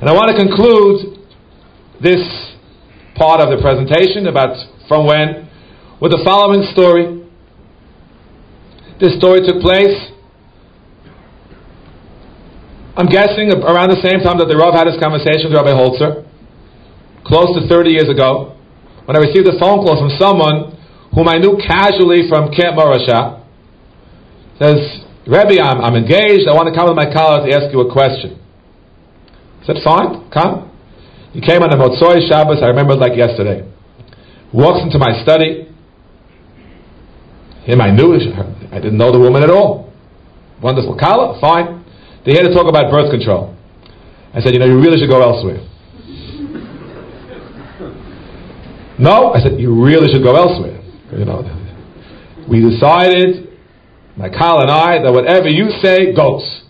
And 0.04 0.12
I 0.12 0.20
want 0.20 0.28
to 0.28 0.36
conclude 0.36 1.16
this 1.96 2.20
part 3.16 3.40
of 3.40 3.48
the 3.48 3.56
presentation 3.56 4.28
about 4.28 4.52
from 4.84 5.08
when 5.08 5.48
with 5.96 6.12
the 6.12 6.20
following 6.20 6.60
story. 6.76 7.24
This 9.00 9.16
story 9.16 9.40
took 9.48 9.64
place, 9.64 9.96
I'm 13.00 13.08
guessing, 13.08 13.48
around 13.48 13.96
the 13.96 14.04
same 14.04 14.20
time 14.20 14.36
that 14.44 14.52
the 14.52 14.60
Rav 14.60 14.76
had 14.76 14.92
his 14.92 15.00
conversation 15.00 15.48
with 15.48 15.56
Rabbi 15.56 15.72
Holzer, 15.72 16.28
close 17.24 17.56
to 17.56 17.64
30 17.64 17.88
years 17.88 18.12
ago, 18.12 18.60
when 19.08 19.16
I 19.16 19.24
received 19.24 19.48
a 19.48 19.56
phone 19.56 19.88
call 19.88 19.96
from 19.96 20.12
someone 20.20 20.76
whom 21.16 21.32
I 21.32 21.40
knew 21.40 21.56
casually 21.56 22.28
from 22.28 22.52
Camp 22.52 22.76
Morasha. 22.76 23.40
Says, 24.60 25.00
Rebbe, 25.24 25.64
I'm, 25.64 25.80
I'm 25.80 25.96
engaged. 25.96 26.44
I 26.44 26.52
want 26.52 26.68
to 26.68 26.76
come 26.76 26.92
with 26.92 27.00
my 27.00 27.08
colleague 27.08 27.48
to 27.48 27.56
ask 27.56 27.72
you 27.72 27.80
a 27.80 27.88
question. 27.88 28.43
I 29.64 29.66
said, 29.66 29.76
fine, 29.82 30.28
come. 30.28 30.70
He 31.32 31.40
came 31.40 31.62
on 31.64 31.70
the 31.72 31.76
Motzoi 31.80 32.28
Shabbos, 32.28 32.60
I 32.62 32.68
remember 32.68 32.92
it 32.92 33.00
like 33.00 33.16
yesterday. 33.16 33.64
Walks 34.52 34.84
into 34.84 34.98
my 35.00 35.24
study. 35.24 35.72
Him 37.64 37.80
I 37.80 37.90
knew, 37.90 38.12
I 38.12 38.76
didn't 38.76 38.98
know 38.98 39.10
the 39.10 39.18
woman 39.18 39.42
at 39.42 39.48
all. 39.48 39.90
Wonderful 40.60 40.98
Kala, 41.00 41.40
fine. 41.40 41.82
They 42.26 42.32
had 42.36 42.42
to 42.44 42.52
talk 42.52 42.68
about 42.68 42.92
birth 42.92 43.10
control. 43.10 43.56
I 44.34 44.40
said, 44.40 44.52
you 44.52 44.60
know, 44.60 44.66
you 44.66 44.76
really 44.76 45.00
should 45.00 45.08
go 45.08 45.22
elsewhere. 45.24 45.56
no, 49.00 49.32
I 49.32 49.40
said, 49.40 49.58
you 49.58 49.72
really 49.72 50.12
should 50.12 50.22
go 50.22 50.36
elsewhere. 50.36 50.76
You 51.16 51.24
know, 51.24 51.40
we 52.46 52.60
decided, 52.60 53.48
my 54.14 54.28
Kala 54.28 54.68
and 54.68 54.70
I, 54.70 55.02
that 55.02 55.10
whatever 55.10 55.48
you 55.48 55.70
say 55.80 56.12
goes. 56.14 56.68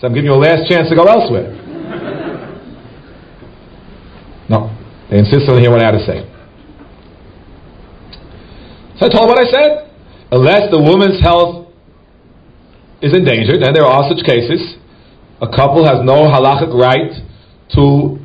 So 0.00 0.06
I'm 0.08 0.14
giving 0.14 0.30
you 0.30 0.36
a 0.36 0.40
last 0.40 0.66
chance 0.70 0.88
to 0.88 0.96
go 0.96 1.04
elsewhere. 1.04 1.63
No. 4.48 4.70
They 5.10 5.18
insist 5.18 5.48
on 5.48 5.58
hearing 5.60 5.72
what 5.72 5.82
I 5.82 5.92
had 5.92 5.98
to 5.98 6.04
say. 6.04 6.24
So 8.98 9.06
I 9.06 9.08
told 9.08 9.28
what 9.28 9.38
I 9.38 9.50
said. 9.50 9.90
Unless 10.32 10.70
the 10.70 10.80
woman's 10.80 11.20
health 11.22 11.68
is 13.02 13.14
endangered, 13.14 13.62
and 13.62 13.76
there 13.76 13.84
are 13.84 14.08
such 14.08 14.24
cases, 14.24 14.76
a 15.40 15.46
couple 15.46 15.84
has 15.84 16.00
no 16.02 16.26
halachic 16.26 16.72
right 16.72 17.12
to 17.76 18.18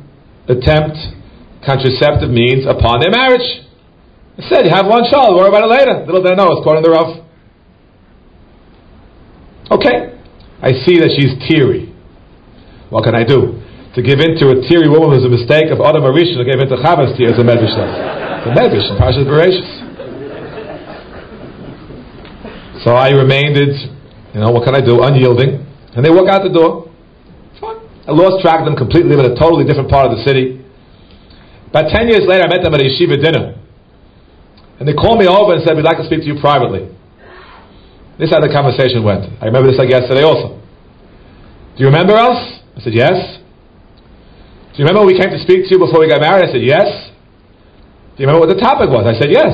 attempt 0.48 0.96
contraceptive 1.64 2.30
means 2.30 2.66
upon 2.66 3.00
their 3.00 3.10
marriage. 3.10 3.66
I 4.38 4.42
said, 4.48 4.64
you 4.64 4.72
have 4.72 4.86
one 4.86 5.04
child, 5.10 5.36
worry 5.36 5.48
about 5.48 5.64
it 5.64 5.70
later. 5.70 6.06
Little 6.06 6.22
did 6.22 6.32
I 6.32 6.34
know, 6.34 6.48
it's 6.56 6.64
quoting 6.64 6.82
the 6.82 6.90
Rav. 6.90 7.20
Okay. 9.70 10.18
I 10.62 10.72
see 10.84 10.98
that 10.98 11.12
she's 11.16 11.36
teary. 11.48 11.94
What 12.90 13.04
can 13.04 13.14
I 13.14 13.24
do? 13.24 13.59
To 13.94 14.02
give 14.02 14.22
in 14.22 14.38
to 14.38 14.54
a 14.54 14.62
teary 14.70 14.86
woman 14.86 15.10
was 15.10 15.26
a 15.26 15.32
mistake 15.32 15.66
of 15.74 15.82
Adam 15.82 16.06
HaRishon 16.06 16.38
to 16.38 16.46
give 16.46 16.62
in 16.62 16.70
to 16.70 16.78
Chava's 16.78 17.10
tears 17.18 17.34
a 17.34 17.42
Medrash 17.42 17.74
The 18.46 18.54
Medrash 18.54 18.86
in 18.86 18.94
Parshas 18.94 19.26
Bereshis. 19.26 19.66
So 22.86 22.94
I 22.94 23.10
remained, 23.10 23.58
you 23.58 24.40
know, 24.40 24.52
what 24.54 24.62
can 24.62 24.78
I 24.78 24.80
do? 24.80 25.02
Unyielding. 25.02 25.66
And 25.98 26.06
they 26.06 26.10
walk 26.10 26.30
out 26.30 26.46
the 26.46 26.54
door. 26.54 26.86
Fine. 27.58 27.82
I 28.06 28.12
lost 28.14 28.40
track 28.40 28.62
of 28.62 28.66
them 28.70 28.76
completely, 28.78 29.10
live 29.10 29.26
in 29.26 29.32
a 29.32 29.36
totally 29.36 29.66
different 29.66 29.90
part 29.90 30.06
of 30.06 30.16
the 30.16 30.22
city. 30.22 30.62
About 31.68 31.90
ten 31.90 32.06
years 32.06 32.22
later, 32.30 32.46
I 32.46 32.48
met 32.48 32.62
them 32.62 32.72
at 32.72 32.80
a 32.80 32.86
yeshiva 32.86 33.18
dinner. 33.18 33.58
And 34.78 34.86
they 34.86 34.94
called 34.94 35.18
me 35.18 35.26
over 35.26 35.52
and 35.52 35.66
said, 35.66 35.74
We'd 35.74 35.84
like 35.84 35.98
to 35.98 36.06
speak 36.06 36.22
to 36.22 36.30
you 36.30 36.38
privately. 36.40 36.88
This 38.22 38.30
is 38.30 38.32
how 38.32 38.40
the 38.40 38.48
conversation 38.54 39.02
went. 39.02 39.26
I 39.42 39.50
remember 39.50 39.66
this 39.66 39.78
like 39.82 39.90
yesterday 39.90 40.22
also. 40.22 40.62
Do 41.74 41.78
you 41.82 41.86
remember 41.90 42.14
us? 42.14 42.38
I 42.78 42.80
said, 42.80 42.94
Yes. 42.94 43.39
Do 44.70 44.78
you 44.78 44.86
remember 44.86 45.02
we 45.04 45.18
came 45.18 45.34
to 45.34 45.42
speak 45.42 45.66
to 45.66 45.70
you 45.74 45.78
before 45.82 45.98
we 45.98 46.06
got 46.06 46.22
married? 46.22 46.46
I 46.46 46.52
said, 46.52 46.62
Yes. 46.62 47.10
Do 48.14 48.22
you 48.22 48.30
remember 48.30 48.46
what 48.46 48.54
the 48.54 48.60
topic 48.62 48.86
was? 48.86 49.02
I 49.02 49.18
said, 49.18 49.34
Yes. 49.34 49.50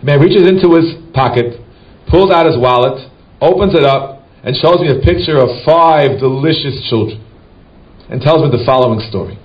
The 0.00 0.04
man 0.08 0.20
reaches 0.24 0.48
into 0.48 0.72
his 0.72 0.96
pocket, 1.12 1.60
pulls 2.08 2.32
out 2.32 2.48
his 2.48 2.56
wallet, 2.56 2.96
opens 3.44 3.76
it 3.76 3.84
up, 3.84 4.24
and 4.40 4.56
shows 4.56 4.80
me 4.80 4.88
a 4.88 5.04
picture 5.04 5.36
of 5.36 5.52
five 5.68 6.16
delicious 6.16 6.80
children 6.88 7.20
and 8.08 8.22
tells 8.24 8.40
me 8.40 8.48
the 8.48 8.64
following 8.64 9.04
story. 9.04 9.36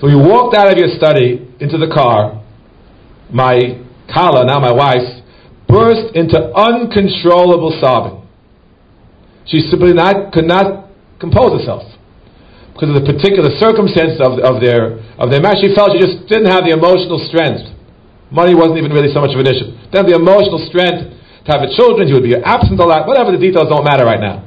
So 0.00 0.06
we 0.08 0.16
walked 0.16 0.52
out 0.56 0.68
of 0.68 0.76
your 0.76 0.92
study 0.92 1.40
into 1.56 1.78
the 1.80 1.88
car. 1.88 2.44
My 3.32 3.80
Kala, 4.12 4.44
now 4.44 4.60
my 4.60 4.72
wife, 4.72 5.24
burst 5.68 6.12
into 6.14 6.36
uncontrollable 6.36 7.72
sobbing. 7.80 8.28
She 9.46 9.60
simply 9.70 9.94
not, 9.94 10.32
could 10.32 10.44
not 10.44 10.90
compose 11.18 11.60
herself 11.60 11.96
because 12.72 12.94
of 12.94 12.96
the 13.02 13.06
particular 13.06 13.50
circumstances 13.60 14.18
of, 14.22 14.40
of 14.40 14.62
their 14.62 14.98
of 15.18 15.28
their 15.28 15.42
marriage. 15.42 15.60
She 15.62 15.70
felt 15.74 15.92
she 15.92 16.00
just 16.00 16.26
didn't 16.30 16.48
have 16.48 16.64
the 16.64 16.72
emotional 16.72 17.20
strength. 17.28 17.66
Money 18.30 18.54
wasn't 18.54 18.78
even 18.78 18.94
really 18.94 19.10
so 19.10 19.20
much 19.20 19.34
of 19.34 19.40
an 19.42 19.48
issue. 19.50 19.74
Then 19.90 20.06
the 20.06 20.14
emotional 20.14 20.62
strength 20.70 21.10
to 21.44 21.48
have 21.50 21.62
a 21.66 21.70
children. 21.74 22.06
She 22.06 22.14
would 22.14 22.26
be 22.26 22.38
absent 22.38 22.78
a 22.78 22.86
lot. 22.86 23.06
Whatever 23.06 23.34
the 23.34 23.42
details 23.42 23.68
don't 23.68 23.84
matter 23.84 24.06
right 24.06 24.22
now. 24.22 24.46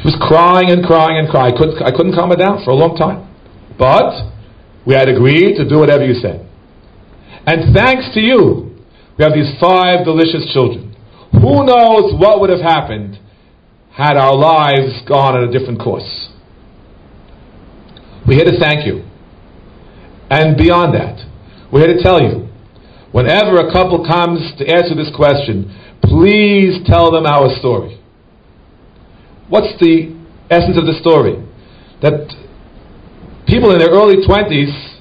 She 0.00 0.08
was 0.08 0.16
crying 0.16 0.72
and 0.72 0.80
crying 0.84 1.20
and 1.20 1.28
crying. 1.28 1.52
I 1.52 1.56
couldn't, 1.56 1.76
I 1.84 1.92
couldn't 1.92 2.16
calm 2.16 2.32
her 2.32 2.40
down 2.40 2.64
for 2.64 2.72
a 2.72 2.78
long 2.78 2.96
time. 2.96 3.28
But 3.76 4.32
we 4.88 4.96
had 4.96 5.08
agreed 5.08 5.60
to 5.60 5.68
do 5.68 5.76
whatever 5.76 6.04
you 6.04 6.16
said. 6.16 6.48
And 7.44 7.76
thanks 7.76 8.08
to 8.16 8.20
you, 8.20 8.80
we 9.16 9.24
have 9.24 9.36
these 9.36 9.52
five 9.60 10.04
delicious 10.08 10.48
children. 10.52 10.96
Who 11.32 11.64
knows 11.68 12.16
what 12.16 12.40
would 12.40 12.48
have 12.48 12.64
happened 12.64 13.19
had 14.00 14.16
our 14.16 14.34
lives 14.34 15.04
gone 15.06 15.36
on 15.36 15.44
a 15.44 15.52
different 15.52 15.78
course. 15.78 16.32
We're 18.26 18.40
here 18.40 18.48
to 18.48 18.58
thank 18.58 18.86
you. 18.86 19.04
And 20.30 20.56
beyond 20.56 20.96
that, 20.96 21.20
we're 21.70 21.84
here 21.84 21.96
to 21.98 22.02
tell 22.02 22.16
you 22.16 22.48
whenever 23.12 23.60
a 23.60 23.68
couple 23.68 24.00
comes 24.08 24.40
to 24.56 24.64
answer 24.64 24.96
this 24.96 25.12
question, 25.12 25.68
please 26.00 26.80
tell 26.88 27.12
them 27.12 27.26
our 27.26 27.52
story. 27.60 28.00
What's 29.52 29.76
the 29.80 30.16
essence 30.48 30.80
of 30.80 30.88
the 30.88 30.96
story? 30.96 31.36
That 32.00 32.24
people 33.44 33.68
in 33.76 33.78
their 33.84 33.92
early 33.92 34.24
20s, 34.24 34.96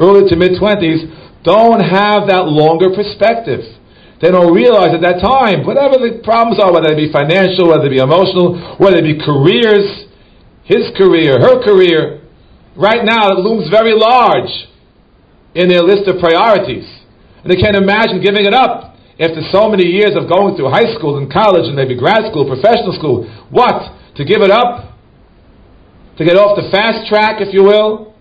early 0.00 0.28
to 0.28 0.36
mid 0.36 0.60
20s, 0.60 1.40
don't 1.44 1.80
have 1.80 2.28
that 2.28 2.44
longer 2.44 2.92
perspective. 2.92 3.64
They 4.22 4.30
don't 4.30 4.54
realize 4.54 4.94
at 4.94 5.02
that 5.02 5.18
time, 5.18 5.66
whatever 5.66 5.98
the 5.98 6.22
problems 6.22 6.62
are, 6.62 6.70
whether 6.70 6.94
they 6.94 7.10
be 7.10 7.10
financial, 7.10 7.66
whether 7.66 7.82
they 7.82 7.98
be 7.98 7.98
emotional, 7.98 8.54
whether 8.78 9.02
they 9.02 9.18
be 9.18 9.18
careers, 9.18 10.06
his 10.62 10.94
career, 10.94 11.42
her 11.42 11.58
career, 11.58 12.22
right 12.78 13.02
now 13.02 13.34
it 13.34 13.42
looms 13.42 13.66
very 13.66 13.98
large 13.98 14.70
in 15.58 15.66
their 15.66 15.82
list 15.82 16.06
of 16.06 16.22
priorities. 16.22 16.86
And 17.42 17.50
they 17.50 17.58
can't 17.58 17.74
imagine 17.74 18.22
giving 18.22 18.46
it 18.46 18.54
up 18.54 18.94
after 19.18 19.42
so 19.50 19.66
many 19.66 19.90
years 19.90 20.14
of 20.14 20.30
going 20.30 20.54
through 20.54 20.70
high 20.70 20.94
school 20.94 21.18
and 21.18 21.26
college 21.26 21.66
and 21.66 21.74
maybe 21.74 21.98
grad 21.98 22.30
school, 22.30 22.46
professional 22.46 22.94
school. 22.94 23.26
What? 23.50 23.90
To 24.16 24.24
give 24.24 24.40
it 24.40 24.54
up? 24.54 24.94
To 26.18 26.24
get 26.24 26.38
off 26.38 26.54
the 26.54 26.70
fast 26.70 27.10
track, 27.10 27.42
if 27.42 27.52
you 27.52 27.66
will? 27.66 28.14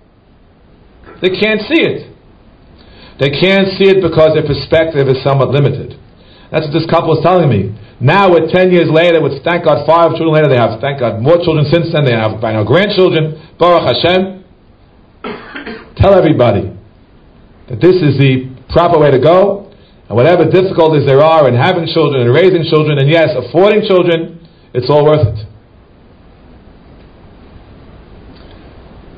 They 1.21 1.29
can't 1.29 1.61
see 1.69 1.77
it. 1.77 2.10
They 3.21 3.29
can't 3.29 3.77
see 3.77 3.85
it 3.85 4.01
because 4.01 4.33
their 4.33 4.41
perspective 4.41 5.05
is 5.05 5.21
somewhat 5.21 5.53
limited. 5.53 5.93
That's 6.49 6.65
what 6.65 6.73
this 6.73 6.89
couple 6.89 7.13
is 7.13 7.21
telling 7.21 7.53
me. 7.53 7.69
Now, 8.01 8.33
with 8.33 8.49
10 8.49 8.73
years 8.73 8.89
later, 8.89 9.21
with 9.21 9.45
thank 9.45 9.61
God 9.63 9.85
five 9.85 10.17
children 10.17 10.33
later, 10.33 10.49
they 10.49 10.57
have, 10.57 10.81
thank 10.81 10.97
God, 10.97 11.21
more 11.21 11.37
children 11.37 11.69
since 11.69 11.93
then. 11.93 12.01
They 12.01 12.17
have 12.17 12.41
by 12.41 12.57
now 12.57 12.65
grandchildren. 12.65 13.37
Baruch 13.61 13.93
Hashem. 13.93 14.41
Tell 16.01 16.17
everybody 16.17 16.73
that 17.69 17.77
this 17.77 18.01
is 18.01 18.17
the 18.17 18.49
proper 18.73 18.97
way 18.97 19.13
to 19.13 19.21
go. 19.21 19.69
And 20.09 20.17
whatever 20.17 20.49
difficulties 20.49 21.05
there 21.05 21.21
are 21.21 21.45
in 21.47 21.53
having 21.53 21.85
children 21.93 22.25
and 22.25 22.33
raising 22.33 22.65
children, 22.73 22.97
and 22.97 23.05
yes, 23.05 23.29
affording 23.37 23.85
children, 23.85 24.41
it's 24.73 24.89
all 24.89 25.05
worth 25.05 25.29
it. 25.29 25.45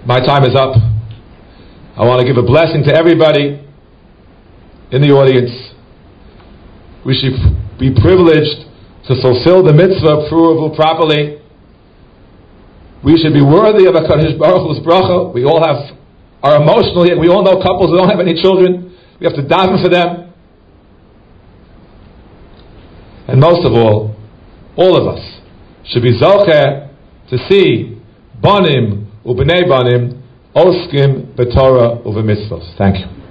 My 0.05 0.19
time 0.19 0.43
is 0.43 0.59
up. 0.59 0.75
I 1.95 2.03
want 2.03 2.19
to 2.19 2.27
give 2.27 2.35
a 2.35 2.43
blessing 2.43 2.83
to 2.83 2.91
everybody 2.93 3.63
in 4.91 5.01
the 5.01 5.09
audience, 5.09 5.51
we 7.05 7.13
should 7.15 7.35
be 7.79 7.91
privileged 7.93 8.67
to 9.07 9.19
fulfill 9.21 9.63
the 9.63 9.73
mitzvah 9.73 10.25
approval 10.27 10.73
properly. 10.75 11.39
We 13.03 13.17
should 13.19 13.33
be 13.33 13.43
worthy 13.43 13.85
of 13.87 13.95
a 13.95 14.07
Kadosh 14.07 14.39
Baruch 14.39 14.63
Hu's 14.63 14.79
bracha. 14.79 15.33
We 15.33 15.43
all 15.43 15.59
have 15.59 15.97
are 16.43 16.61
emotional 16.61 17.07
yet. 17.07 17.17
We 17.17 17.29
all 17.29 17.41
know 17.43 17.63
couples 17.63 17.91
that 17.91 17.97
don't 17.97 18.09
have 18.09 18.19
any 18.19 18.39
children. 18.41 18.95
We 19.19 19.25
have 19.25 19.35
to 19.35 19.43
daven 19.43 19.81
for 19.81 19.89
them. 19.89 20.33
And 23.27 23.39
most 23.39 23.65
of 23.65 23.71
all, 23.71 24.13
all 24.75 24.97
of 24.99 25.07
us 25.15 25.23
should 25.85 26.03
be 26.03 26.19
zocher 26.19 26.89
to 27.29 27.37
see 27.49 27.97
banim 28.41 29.09
ubnei 29.25 29.67
banim 29.67 30.21
oskim 30.53 31.33
betorah 31.35 32.03
uve 32.05 32.21
mitzvahs. 32.23 32.77
Thank 32.77 32.99
you. 32.99 33.22